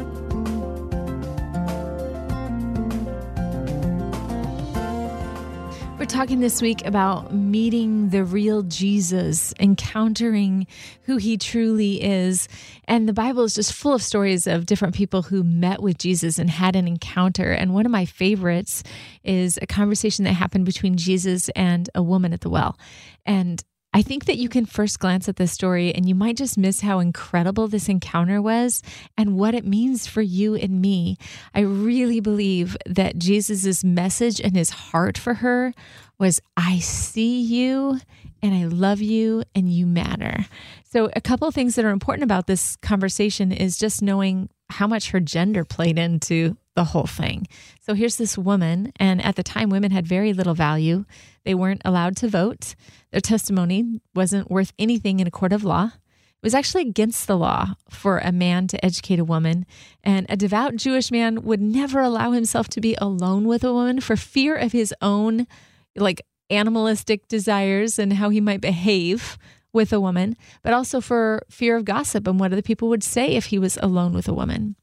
Talking 6.07 6.39
this 6.39 6.61
week 6.61 6.85
about 6.85 7.33
meeting 7.33 8.09
the 8.09 8.23
real 8.23 8.63
Jesus, 8.63 9.53
encountering 9.59 10.65
who 11.03 11.17
he 11.17 11.37
truly 11.37 12.01
is. 12.01 12.47
And 12.85 13.09
the 13.09 13.13
Bible 13.13 13.43
is 13.43 13.55
just 13.55 13.73
full 13.73 13.93
of 13.93 14.01
stories 14.01 14.47
of 14.47 14.65
different 14.65 14.95
people 14.95 15.23
who 15.23 15.43
met 15.43 15.81
with 15.81 15.97
Jesus 15.97 16.39
and 16.39 16.49
had 16.49 16.77
an 16.77 16.87
encounter. 16.87 17.51
And 17.51 17.73
one 17.73 17.85
of 17.85 17.91
my 17.91 18.05
favorites 18.05 18.83
is 19.25 19.59
a 19.61 19.67
conversation 19.67 20.23
that 20.23 20.33
happened 20.33 20.65
between 20.65 20.95
Jesus 20.95 21.49
and 21.49 21.89
a 21.93 22.01
woman 22.01 22.31
at 22.31 22.39
the 22.39 22.49
well. 22.49 22.77
And 23.25 23.61
I 23.93 24.01
think 24.01 24.25
that 24.25 24.37
you 24.37 24.49
can 24.49 24.65
first 24.65 24.99
glance 24.99 25.27
at 25.27 25.37
this 25.37 25.51
story 25.51 25.93
and 25.93 26.07
you 26.07 26.13
might 26.13 26.37
just 26.37 26.57
miss 26.57 26.81
how 26.81 26.99
incredible 26.99 27.67
this 27.67 27.89
encounter 27.89 28.41
was 28.41 28.83
and 29.17 29.35
what 29.35 29.55
it 29.55 29.65
means 29.65 30.05
for 30.05 30.21
you 30.21 30.55
and 30.55 30.81
me. 30.81 31.17
I 31.55 31.61
really 31.61 32.19
believe 32.19 32.77
that 32.85 33.17
Jesus' 33.17 33.83
message 33.83 34.39
and 34.39 34.55
his 34.55 34.69
heart 34.69 35.17
for 35.17 35.35
her 35.35 35.73
was 36.19 36.41
I 36.55 36.79
see 36.79 37.41
you 37.41 37.99
and 38.41 38.53
I 38.53 38.65
love 38.65 39.01
you 39.01 39.43
and 39.55 39.71
you 39.71 39.85
matter. 39.85 40.45
So, 40.83 41.09
a 41.15 41.21
couple 41.21 41.47
of 41.47 41.55
things 41.55 41.75
that 41.75 41.85
are 41.85 41.89
important 41.89 42.23
about 42.23 42.47
this 42.47 42.75
conversation 42.77 43.51
is 43.51 43.77
just 43.77 44.01
knowing 44.01 44.49
how 44.69 44.87
much 44.87 45.11
her 45.11 45.19
gender 45.19 45.63
played 45.63 45.97
into 45.97 46.57
the 46.75 46.83
whole 46.85 47.07
thing. 47.07 47.47
So, 47.81 47.93
here's 47.93 48.17
this 48.17 48.37
woman, 48.37 48.93
and 48.97 49.23
at 49.23 49.35
the 49.35 49.43
time, 49.43 49.69
women 49.69 49.91
had 49.91 50.05
very 50.05 50.33
little 50.33 50.53
value. 50.53 51.05
They 51.43 51.55
weren't 51.55 51.81
allowed 51.83 52.15
to 52.17 52.27
vote. 52.27 52.75
Their 53.11 53.21
testimony 53.21 54.01
wasn't 54.13 54.51
worth 54.51 54.73
anything 54.77 55.19
in 55.19 55.27
a 55.27 55.31
court 55.31 55.53
of 55.53 55.63
law. 55.63 55.91
It 55.95 56.43
was 56.43 56.53
actually 56.53 56.83
against 56.83 57.25
the 57.25 57.37
law 57.37 57.73
for 57.89 58.19
a 58.19 58.31
man 58.31 58.67
to 58.67 58.85
educate 58.85 59.17
a 59.17 59.25
woman. 59.25 59.65
And 60.03 60.27
a 60.29 60.37
devout 60.37 60.75
Jewish 60.75 61.09
man 61.09 61.41
would 61.43 61.61
never 61.61 61.99
allow 61.99 62.31
himself 62.31 62.67
to 62.69 62.81
be 62.81 62.95
alone 62.99 63.47
with 63.47 63.63
a 63.63 63.73
woman 63.73 63.99
for 64.01 64.15
fear 64.15 64.55
of 64.55 64.71
his 64.71 64.93
own, 65.01 65.47
like, 65.95 66.21
animalistic 66.49 67.27
desires 67.27 67.99
and 67.99 68.13
how 68.13 68.29
he 68.29 68.39
might 68.39 68.61
behave 68.61 69.37
with 69.73 69.93
a 69.93 69.99
woman, 69.99 70.35
but 70.63 70.73
also 70.73 71.01
for 71.01 71.43
fear 71.49 71.75
of 71.77 71.85
gossip 71.85 72.27
and 72.27 72.39
what 72.39 72.51
other 72.51 72.61
people 72.61 72.89
would 72.89 73.03
say 73.03 73.35
if 73.35 73.45
he 73.45 73.59
was 73.59 73.77
alone 73.77 74.13
with 74.13 74.27
a 74.27 74.33
woman. 74.33 74.75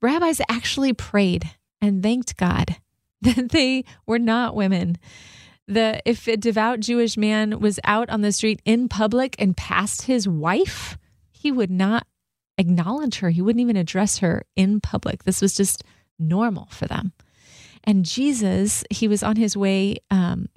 Rabbis 0.00 0.40
actually 0.48 0.92
prayed 0.92 1.50
and 1.80 2.02
thanked 2.02 2.36
God 2.36 2.76
that 3.22 3.50
they 3.50 3.84
were 4.06 4.18
not 4.18 4.54
women. 4.54 4.98
The 5.66 6.02
if 6.04 6.28
a 6.28 6.36
devout 6.36 6.80
Jewish 6.80 7.16
man 7.16 7.58
was 7.60 7.80
out 7.84 8.10
on 8.10 8.20
the 8.20 8.32
street 8.32 8.60
in 8.64 8.88
public 8.88 9.34
and 9.38 9.56
passed 9.56 10.02
his 10.02 10.28
wife, 10.28 10.98
he 11.32 11.50
would 11.50 11.70
not 11.70 12.06
acknowledge 12.58 13.18
her. 13.20 13.30
He 13.30 13.40
wouldn't 13.40 13.62
even 13.62 13.76
address 13.76 14.18
her 14.18 14.44
in 14.56 14.80
public. 14.80 15.24
This 15.24 15.40
was 15.40 15.54
just 15.54 15.82
normal 16.18 16.68
for 16.70 16.86
them. 16.86 17.12
And 17.84 18.04
Jesus, 18.04 18.84
he 18.90 19.08
was 19.08 19.22
on 19.22 19.36
his 19.36 19.56
way 19.56 19.96
um, 20.10 20.48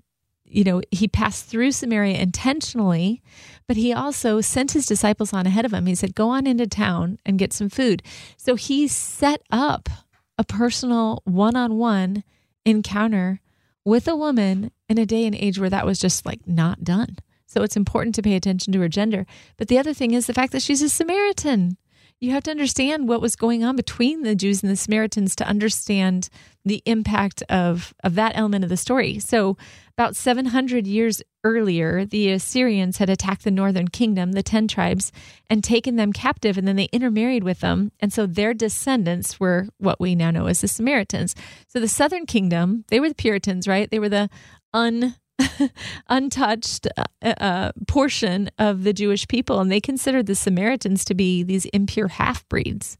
you 0.48 0.64
know, 0.64 0.82
he 0.92 1.08
passed 1.08 1.46
through 1.46 1.72
Samaria 1.72 2.18
intentionally, 2.18 3.22
but 3.68 3.78
he 3.78 3.94
also 3.94 4.42
sent 4.42 4.72
his 4.72 4.86
disciples 4.86 5.34
on 5.34 5.46
ahead 5.46 5.66
of 5.66 5.74
him. 5.74 5.86
He 5.86 5.96
said, 5.96 6.16
Go 6.16 6.30
on 6.30 6.48
into 6.48 6.68
town 6.68 7.20
and 7.26 7.40
get 7.40 7.54
some 7.54 7.70
food. 7.70 8.02
So 8.38 8.56
he 8.56 8.88
set 8.88 9.42
up 9.52 9.90
a 10.38 10.44
personal 10.44 11.22
one 11.26 11.56
on 11.56 11.78
one 11.78 12.24
encounter 12.66 13.42
with 13.84 14.08
a 14.08 14.16
woman 14.16 14.72
in 14.90 14.98
a 14.98 15.06
day 15.06 15.26
and 15.26 15.36
age 15.36 15.60
where 15.60 15.70
that 15.70 15.86
was 15.86 16.00
just 16.00 16.26
like 16.26 16.48
not 16.48 16.84
done. 16.84 17.18
So 17.46 17.62
it's 17.62 17.78
important 17.78 18.16
to 18.16 18.22
pay 18.22 18.36
attention 18.36 18.74
to 18.74 18.80
her 18.82 18.90
gender. 18.90 19.26
But 19.58 19.68
the 19.68 19.80
other 19.80 19.94
thing 19.94 20.14
is 20.14 20.28
the 20.28 20.34
fact 20.34 20.52
that 20.52 20.62
she's 20.62 20.82
a 20.82 20.90
Samaritan 20.90 21.78
you 22.20 22.32
have 22.32 22.44
to 22.44 22.52
understand 22.52 23.08
what 23.08 23.22
was 23.22 23.36
going 23.36 23.64
on 23.64 23.76
between 23.76 24.24
the 24.24 24.36
Jews 24.36 24.64
and 24.64 24.72
the 24.72 24.76
Samaritans 24.76 25.36
to 25.36 25.48
understand 25.48 26.30
the 26.68 26.82
impact 26.86 27.44
of, 27.50 27.94
of 28.04 28.16
that 28.16 28.34
element 28.36 28.64
of 28.64 28.70
the 28.70 28.78
story. 28.78 29.20
So, 29.20 29.58
about 29.98 30.16
700 30.16 30.86
years 30.86 31.24
earlier, 31.44 32.06
the 32.06 32.30
Assyrians 32.32 32.98
had 32.98 33.10
attacked 33.10 33.44
the 33.44 33.52
northern 33.52 33.88
kingdom, 33.88 34.34
the 34.34 34.44
10 34.44 34.68
tribes, 34.68 35.12
and 35.50 35.64
taken 35.64 35.96
them 35.96 36.14
captive, 36.14 36.56
and 36.56 36.68
then 36.68 36.76
they 36.76 36.90
intermarried 36.92 37.44
with 37.44 37.62
them. 37.62 37.92
And 38.00 38.14
so 38.14 38.28
their 38.28 38.54
descendants 38.54 39.40
were 39.40 39.68
what 39.80 40.00
we 40.00 40.14
now 40.14 40.30
know 40.30 40.46
as 40.46 40.62
the 40.62 40.68
Samaritans. 40.68 41.34
So, 41.68 41.80
the 41.80 41.88
southern 41.88 42.26
kingdom, 42.26 42.86
they 42.90 43.00
were 43.00 43.10
the 43.10 43.16
Puritans, 43.16 43.68
right? 43.68 43.90
They 43.90 44.00
were 44.00 44.10
the 44.10 44.30
un 44.74 45.16
untouched 46.08 46.88
uh, 46.98 47.04
uh, 47.22 47.72
portion 47.88 48.50
of 48.58 48.84
the 48.84 48.94
Jewish 48.94 49.28
people, 49.28 49.60
and 49.60 49.72
they 49.72 49.82
considered 49.82 50.26
the 50.26 50.36
Samaritans 50.36 51.06
to 51.06 51.14
be 51.14 51.44
these 51.44 51.66
impure 51.66 52.08
half 52.08 52.48
breeds. 52.50 52.98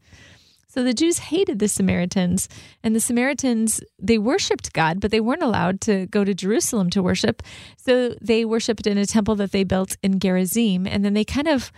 So 0.70 0.82
the 0.82 0.92
Jews 0.92 1.18
hated 1.18 1.60
the 1.60 1.68
Samaritans, 1.68 2.46
and 2.82 2.94
the 2.94 3.00
Samaritans, 3.00 3.80
they 3.98 4.18
worshiped 4.18 4.74
God, 4.74 5.00
but 5.00 5.10
they 5.10 5.20
weren't 5.20 5.42
allowed 5.42 5.80
to 5.82 6.06
go 6.06 6.24
to 6.24 6.34
Jerusalem 6.34 6.90
to 6.90 7.02
worship. 7.02 7.42
So 7.78 8.14
they 8.20 8.44
worshiped 8.44 8.86
in 8.86 8.98
a 8.98 9.06
temple 9.06 9.34
that 9.36 9.52
they 9.52 9.64
built 9.64 9.96
in 10.02 10.20
Gerizim, 10.20 10.86
and 10.86 11.04
then 11.04 11.14
they 11.14 11.24
kind 11.24 11.48
of 11.48 11.72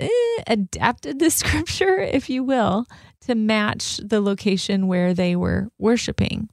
eh, 0.00 0.08
adapted 0.46 1.18
the 1.18 1.30
scripture, 1.30 1.98
if 1.98 2.30
you 2.30 2.42
will, 2.42 2.86
to 3.26 3.34
match 3.34 3.98
the 3.98 4.22
location 4.22 4.86
where 4.86 5.12
they 5.12 5.36
were 5.36 5.68
worshiping. 5.78 6.48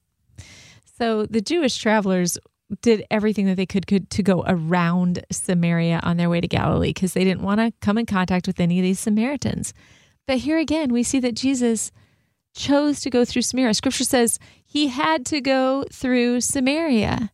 So 0.98 1.26
the 1.26 1.42
Jewish 1.42 1.78
travelers 1.78 2.38
did 2.82 3.06
everything 3.10 3.46
that 3.46 3.56
they 3.56 3.66
could, 3.66 3.88
could 3.88 4.10
to 4.10 4.24
go 4.24 4.44
around 4.48 5.24
Samaria 5.32 6.02
on 6.04 6.18
their 6.18 6.30
way 6.30 6.42
to 6.42 6.48
Galilee 6.48 6.90
because 6.90 7.14
they 7.14 7.24
didn't 7.24 7.44
want 7.44 7.60
to 7.60 7.72
come 7.82 7.98
in 7.98 8.06
contact 8.06 8.48
with 8.48 8.60
any 8.60 8.80
of 8.80 8.84
these 8.84 9.00
Samaritans. 9.00 9.74
But 10.26 10.40
here 10.40 10.58
again, 10.58 10.94
we 10.94 11.04
see 11.04 11.20
that 11.20 11.36
Jesus 11.36 11.92
chose 12.56 13.02
to 13.02 13.10
go 13.10 13.26
through 13.26 13.42
Samaria. 13.42 13.74
Scripture 13.74 14.04
says 14.04 14.40
he 14.66 14.88
had 14.88 15.26
to 15.28 15.42
go 15.42 15.86
through 15.92 16.42
Samaria. 16.42 17.32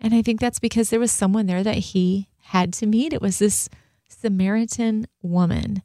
And 0.00 0.14
I 0.14 0.22
think 0.22 0.40
that's 0.40 0.60
because 0.60 0.90
there 0.90 1.00
was 1.00 1.10
someone 1.10 1.46
there 1.46 1.64
that 1.64 1.76
he 1.76 2.28
had 2.40 2.72
to 2.74 2.86
meet. 2.86 3.12
It 3.12 3.22
was 3.22 3.38
this 3.38 3.68
Samaritan 4.08 5.06
woman. 5.22 5.82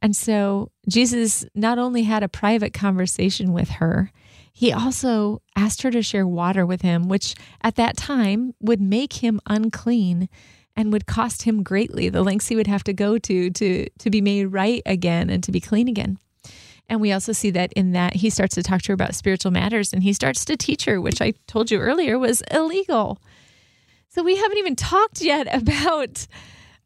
And 0.00 0.14
so 0.14 0.70
Jesus 0.88 1.46
not 1.54 1.78
only 1.78 2.02
had 2.02 2.22
a 2.22 2.28
private 2.28 2.74
conversation 2.74 3.52
with 3.52 3.70
her, 3.70 4.10
he 4.52 4.72
also 4.72 5.40
asked 5.56 5.82
her 5.82 5.90
to 5.90 6.02
share 6.02 6.26
water 6.26 6.66
with 6.66 6.82
him, 6.82 7.08
which 7.08 7.34
at 7.62 7.76
that 7.76 7.96
time 7.96 8.52
would 8.60 8.80
make 8.80 9.14
him 9.14 9.40
unclean 9.46 10.28
and 10.76 10.92
would 10.92 11.06
cost 11.06 11.42
him 11.42 11.62
greatly 11.62 12.08
the 12.08 12.22
lengths 12.22 12.48
he 12.48 12.56
would 12.56 12.66
have 12.66 12.84
to 12.84 12.92
go 12.92 13.18
to 13.18 13.50
to 13.50 13.86
to 13.98 14.10
be 14.10 14.20
made 14.20 14.46
right 14.46 14.82
again 14.86 15.30
and 15.30 15.42
to 15.44 15.52
be 15.52 15.60
clean 15.60 15.88
again. 15.88 16.18
And 16.88 17.00
we 17.00 17.12
also 17.12 17.32
see 17.32 17.50
that 17.50 17.72
in 17.72 17.92
that 17.92 18.16
he 18.16 18.28
starts 18.28 18.54
to 18.56 18.62
talk 18.62 18.82
to 18.82 18.88
her 18.88 18.94
about 18.94 19.14
spiritual 19.14 19.50
matters 19.50 19.92
and 19.92 20.02
he 20.02 20.12
starts 20.12 20.44
to 20.44 20.56
teach 20.56 20.84
her, 20.84 21.00
which 21.00 21.22
I 21.22 21.32
told 21.46 21.70
you 21.70 21.78
earlier 21.80 22.18
was 22.18 22.42
illegal. 22.50 23.18
So 24.10 24.22
we 24.22 24.36
haven't 24.36 24.58
even 24.58 24.76
talked 24.76 25.22
yet 25.22 25.52
about 25.52 26.26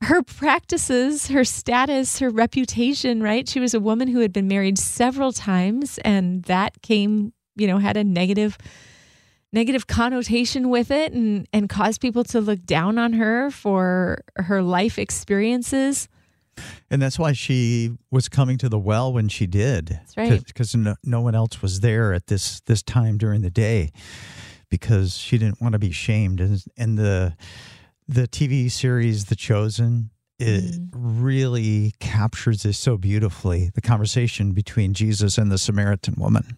her 0.03 0.22
practices, 0.22 1.27
her 1.29 1.44
status, 1.44 2.20
her 2.20 2.31
reputation, 2.31 3.20
right? 3.20 3.48
She 3.48 3.59
was 3.59 3.74
a 3.74 3.81
woman 3.81 4.07
who 4.07 4.20
had 4.20 4.33
been 4.33 4.46
married 4.46 4.79
several 4.79 5.33
times 5.33 5.98
and 6.05 6.44
that 6.44 6.81
came 6.83 7.33
you 7.59 7.66
know 7.66 7.79
had 7.79 7.96
a 7.96 8.05
negative 8.05 8.57
negative 9.52 9.87
connotation 9.87 10.68
with 10.68 10.90
it 10.90 11.12
and 11.12 11.46
and 11.52 11.68
caused 11.68 12.00
people 12.00 12.24
to 12.24 12.40
look 12.40 12.64
down 12.64 12.98
on 12.98 13.14
her 13.14 13.50
for 13.50 14.22
her 14.37 14.62
life 14.62 14.98
experiences. 14.98 16.08
And 16.90 17.00
that's 17.00 17.18
why 17.18 17.32
she 17.32 17.96
was 18.11 18.28
coming 18.28 18.58
to 18.58 18.68
the 18.68 18.78
well 18.78 19.12
when 19.12 19.28
she 19.28 19.46
did. 19.46 19.88
That's 19.88 20.16
right. 20.16 20.44
Because 20.44 20.74
no, 20.74 20.96
no 21.04 21.20
one 21.20 21.37
else 21.37 21.62
was 21.62 21.80
there 21.80 22.12
at 22.12 22.26
this 22.26 22.61
this 22.62 22.82
time 22.82 23.16
during 23.16 23.42
the 23.42 23.50
day 23.50 23.92
because 24.70 25.16
she 25.16 25.38
didn't 25.38 25.61
want 25.62 25.74
to 25.74 25.78
be 25.78 25.92
shamed. 25.92 26.40
And, 26.40 26.62
and 26.76 26.98
the 26.98 27.37
the 28.08 28.26
tv 28.26 28.70
series 28.70 29.26
the 29.26 29.37
chosen 29.37 30.11
it 30.38 30.64
mm. 30.64 30.88
really 30.92 31.92
captures 32.00 32.62
this 32.62 32.78
so 32.78 32.96
beautifully 32.96 33.70
the 33.74 33.82
conversation 33.82 34.52
between 34.52 34.94
jesus 34.94 35.37
and 35.37 35.52
the 35.52 35.58
samaritan 35.58 36.14
woman 36.16 36.56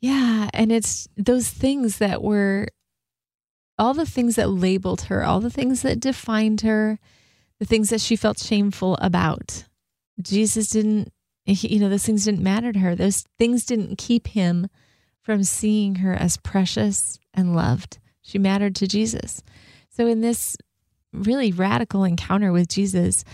yeah. 0.00 0.48
And 0.52 0.72
it's 0.72 1.08
those 1.16 1.48
things 1.48 1.98
that 1.98 2.22
were 2.22 2.68
all 3.78 3.94
the 3.94 4.06
things 4.06 4.36
that 4.36 4.50
labeled 4.50 5.02
her, 5.02 5.24
all 5.24 5.40
the 5.40 5.50
things 5.50 5.82
that 5.82 6.00
defined 6.00 6.60
her, 6.62 6.98
the 7.58 7.64
things 7.64 7.90
that 7.90 8.00
she 8.00 8.16
felt 8.16 8.38
shameful 8.38 8.96
about. 9.00 9.64
Jesus 10.20 10.68
didn't, 10.68 11.12
you 11.46 11.78
know, 11.78 11.88
those 11.88 12.04
things 12.04 12.24
didn't 12.24 12.42
matter 12.42 12.72
to 12.72 12.78
her. 12.78 12.94
Those 12.94 13.24
things 13.38 13.64
didn't 13.64 13.96
keep 13.96 14.28
him 14.28 14.68
from 15.22 15.44
seeing 15.44 15.96
her 15.96 16.14
as 16.14 16.36
precious 16.36 17.18
and 17.32 17.54
loved. 17.54 17.98
She 18.22 18.38
mattered 18.38 18.74
to 18.76 18.86
Jesus. 18.86 19.42
So, 19.88 20.06
in 20.06 20.20
this 20.20 20.56
really 21.12 21.52
radical 21.52 22.04
encounter 22.04 22.52
with 22.52 22.68
Jesus, 22.68 23.24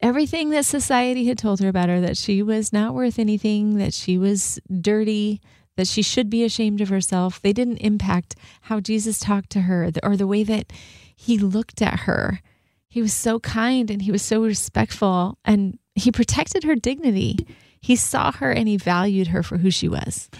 everything 0.00 0.50
that 0.50 0.64
society 0.64 1.26
had 1.26 1.38
told 1.38 1.60
her 1.60 1.68
about 1.68 1.88
her 1.88 2.00
that 2.00 2.16
she 2.16 2.42
was 2.42 2.72
not 2.72 2.94
worth 2.94 3.18
anything, 3.18 3.78
that 3.78 3.94
she 3.94 4.18
was 4.18 4.58
dirty, 4.80 5.40
that 5.76 5.88
she 5.88 6.02
should 6.02 6.30
be 6.30 6.44
ashamed 6.44 6.80
of 6.80 6.88
herself. 6.88 7.40
They 7.40 7.52
didn't 7.52 7.78
impact 7.78 8.36
how 8.62 8.80
Jesus 8.80 9.18
talked 9.18 9.50
to 9.50 9.62
her 9.62 9.90
or 10.02 10.16
the 10.16 10.26
way 10.26 10.42
that 10.44 10.72
he 11.14 11.38
looked 11.38 11.82
at 11.82 12.00
her. 12.00 12.40
He 12.88 13.02
was 13.02 13.12
so 13.12 13.40
kind 13.40 13.90
and 13.90 14.02
he 14.02 14.12
was 14.12 14.22
so 14.22 14.44
respectful 14.44 15.38
and 15.44 15.78
he 15.94 16.12
protected 16.12 16.64
her 16.64 16.76
dignity. 16.76 17.46
He 17.80 17.96
saw 17.96 18.32
her 18.32 18.52
and 18.52 18.68
he 18.68 18.76
valued 18.76 19.28
her 19.28 19.42
for 19.42 19.58
who 19.58 19.70
she 19.70 19.88
was. 19.88 20.30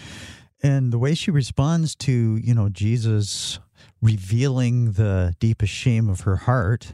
And 0.63 0.91
the 0.91 0.97
way 0.97 1.13
she 1.15 1.31
responds 1.31 1.95
to, 1.97 2.37
you 2.37 2.55
know, 2.55 2.69
Jesus 2.69 3.59
revealing 4.01 4.93
the 4.93 5.35
deepest 5.39 5.73
shame 5.73 6.09
of 6.09 6.21
her 6.21 6.37
heart 6.37 6.93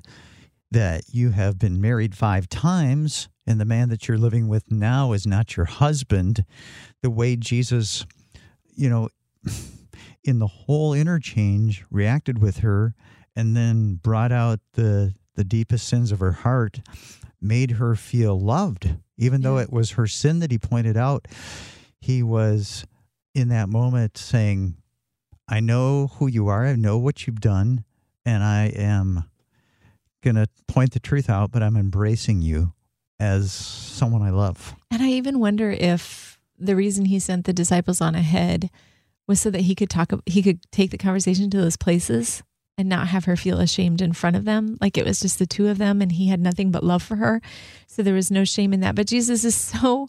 that 0.71 1.04
you 1.12 1.32
have 1.32 1.60
been 1.60 1.80
married 1.80 2.15
five 2.15 2.49
times 2.49 3.30
and 3.45 3.60
the 3.60 3.65
man 3.65 3.89
that 3.89 4.08
you're 4.08 4.17
living 4.17 4.47
with 4.47 4.71
now 4.71 5.12
is 5.12 5.27
not 5.27 5.58
your 5.58 5.65
husband, 5.65 6.45
the 7.01 7.10
way 7.10 7.36
Jesus 7.36 8.06
you 8.75 8.89
know, 8.89 9.10
in 10.23 10.39
the 10.39 10.47
whole 10.47 10.93
interchange, 10.93 11.86
reacted 11.89 12.39
with 12.39 12.57
her 12.60 12.93
and 13.36 13.55
then 13.55 13.95
brought 13.95 14.31
out 14.31 14.60
the 14.73 15.13
the 15.36 15.43
deepest 15.43 15.88
sins 15.88 16.12
of 16.12 16.19
her 16.19 16.34
heart, 16.34 16.81
made 17.41 17.71
her 17.71 17.95
feel 17.95 18.39
loved, 18.39 18.95
even 19.17 19.41
though 19.41 19.57
it 19.57 19.71
was 19.71 19.91
her 19.91 20.05
sin 20.05 20.39
that 20.39 20.51
he 20.51 20.57
pointed 20.57 20.97
out. 20.97 21.27
He 21.99 22.21
was 22.21 22.86
in 23.34 23.47
that 23.49 23.69
moment 23.69 24.17
saying, 24.17 24.75
I 25.47 25.60
know 25.60 26.07
who 26.15 26.27
you 26.27 26.47
are, 26.47 26.65
I 26.65 26.75
know 26.75 26.97
what 26.97 27.25
you've 27.25 27.39
done, 27.39 27.86
and 28.25 28.43
I 28.43 28.65
am 28.75 29.23
going 30.21 30.36
to 30.36 30.47
point 30.67 30.91
the 30.91 30.99
truth 30.99 31.29
out, 31.29 31.51
but 31.51 31.63
I'm 31.63 31.77
embracing 31.77 32.41
you 32.41 32.73
as 33.19 33.51
someone 33.51 34.21
I 34.21 34.31
love. 34.31 34.75
And 34.91 35.01
I 35.01 35.10
even 35.10 35.39
wonder 35.39 35.71
if 35.71 36.31
the 36.62 36.76
reason 36.76 37.06
he 37.06 37.19
sent 37.19 37.45
the 37.45 37.54
disciples 37.54 38.02
on 38.02 38.15
ahead 38.15 38.69
was 39.28 39.41
so 39.41 39.50
that 39.50 39.62
he 39.62 39.76
could 39.76 39.89
talk 39.89 40.12
he 40.26 40.41
could 40.41 40.60
take 40.71 40.91
the 40.91 40.97
conversation 40.97 41.50
to 41.50 41.58
those 41.58 41.78
places 41.78 42.43
and 42.78 42.88
not 42.88 43.08
have 43.08 43.26
her 43.26 43.36
feel 43.36 43.60
ashamed 43.60 44.02
in 44.02 44.13
front 44.13 44.36
of 44.36 44.45
them 44.45 44.78
like 44.82 44.97
it 44.97 45.06
was 45.06 45.19
just 45.19 45.39
the 45.39 45.45
two 45.45 45.67
of 45.67 45.78
them 45.78 46.02
and 46.02 46.13
he 46.13 46.28
had 46.28 46.39
nothing 46.39 46.71
but 46.71 46.84
love 46.84 47.04
for 47.04 47.17
her 47.17 47.41
so 47.88 48.02
there 48.02 48.13
was 48.13 48.32
no 48.32 48.43
shame 48.43 48.74
in 48.74 48.80
that 48.80 48.95
but 48.95 49.08
Jesus 49.08 49.43
is 49.43 49.56
so 49.56 50.08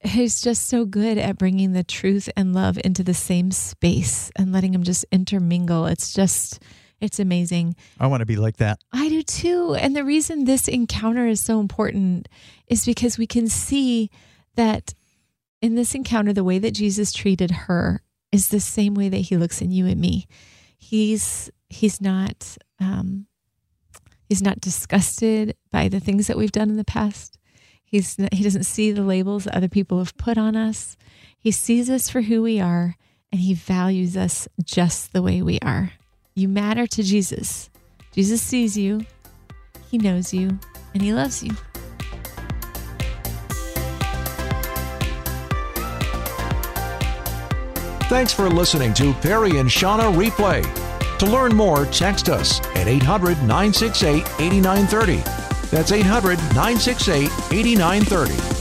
he's 0.00 0.40
just 0.40 0.68
so 0.68 0.84
good 0.84 1.18
at 1.18 1.38
bringing 1.38 1.72
the 1.72 1.82
truth 1.82 2.28
and 2.36 2.54
love 2.54 2.78
into 2.84 3.02
the 3.02 3.14
same 3.14 3.50
space 3.50 4.30
and 4.36 4.52
letting 4.52 4.72
them 4.72 4.84
just 4.84 5.04
intermingle 5.10 5.86
it's 5.86 6.12
just 6.12 6.60
it's 7.00 7.20
amazing. 7.20 7.76
I 8.00 8.08
want 8.08 8.22
to 8.22 8.26
be 8.26 8.36
like 8.36 8.56
that. 8.56 8.80
I 8.92 9.08
do 9.08 9.22
too. 9.22 9.74
And 9.74 9.94
the 9.94 10.04
reason 10.04 10.44
this 10.44 10.66
encounter 10.66 11.26
is 11.26 11.40
so 11.40 11.60
important 11.60 12.28
is 12.66 12.84
because 12.84 13.18
we 13.18 13.26
can 13.26 13.46
see 13.46 14.10
that 14.56 14.94
in 15.60 15.74
this 15.74 15.94
encounter, 15.94 16.32
the 16.32 16.44
way 16.44 16.58
that 16.58 16.72
Jesus 16.72 17.12
treated 17.12 17.50
her 17.50 18.02
is 18.32 18.48
the 18.48 18.60
same 18.60 18.94
way 18.94 19.08
that 19.08 19.16
he 19.18 19.36
looks 19.36 19.60
in 19.60 19.70
you 19.70 19.86
and 19.86 20.00
me. 20.00 20.26
He's 20.76 21.50
he's 21.68 22.00
not 22.00 22.56
um, 22.80 23.26
he's 24.28 24.42
not 24.42 24.60
disgusted 24.60 25.56
by 25.70 25.88
the 25.88 26.00
things 26.00 26.26
that 26.26 26.36
we've 26.36 26.52
done 26.52 26.70
in 26.70 26.76
the 26.76 26.84
past. 26.84 27.38
He's 27.84 28.16
he 28.32 28.42
doesn't 28.42 28.64
see 28.64 28.92
the 28.92 29.02
labels 29.02 29.44
that 29.44 29.56
other 29.56 29.68
people 29.68 29.98
have 29.98 30.16
put 30.16 30.38
on 30.38 30.56
us. 30.56 30.96
He 31.38 31.50
sees 31.50 31.88
us 31.88 32.08
for 32.08 32.22
who 32.22 32.42
we 32.42 32.60
are, 32.60 32.96
and 33.32 33.40
he 33.40 33.54
values 33.54 34.16
us 34.16 34.46
just 34.62 35.12
the 35.12 35.22
way 35.22 35.42
we 35.42 35.58
are. 35.60 35.92
You 36.34 36.48
matter 36.48 36.86
to 36.86 37.02
Jesus. 37.02 37.70
Jesus 38.12 38.42
sees 38.42 38.76
you, 38.76 39.04
he 39.90 39.98
knows 39.98 40.32
you, 40.32 40.58
and 40.94 41.02
he 41.02 41.12
loves 41.12 41.42
you. 41.42 41.52
Thanks 48.08 48.32
for 48.32 48.48
listening 48.48 48.94
to 48.94 49.12
Perry 49.12 49.58
and 49.58 49.68
Shawna 49.68 50.10
Replay. 50.10 50.64
To 51.18 51.26
learn 51.26 51.54
more, 51.54 51.84
text 51.84 52.30
us 52.30 52.58
at 52.74 52.88
800 52.88 53.36
968 53.42 54.24
8930. 54.40 55.16
That's 55.68 55.92
800 55.92 56.38
968 56.54 57.30
8930. 57.52 58.57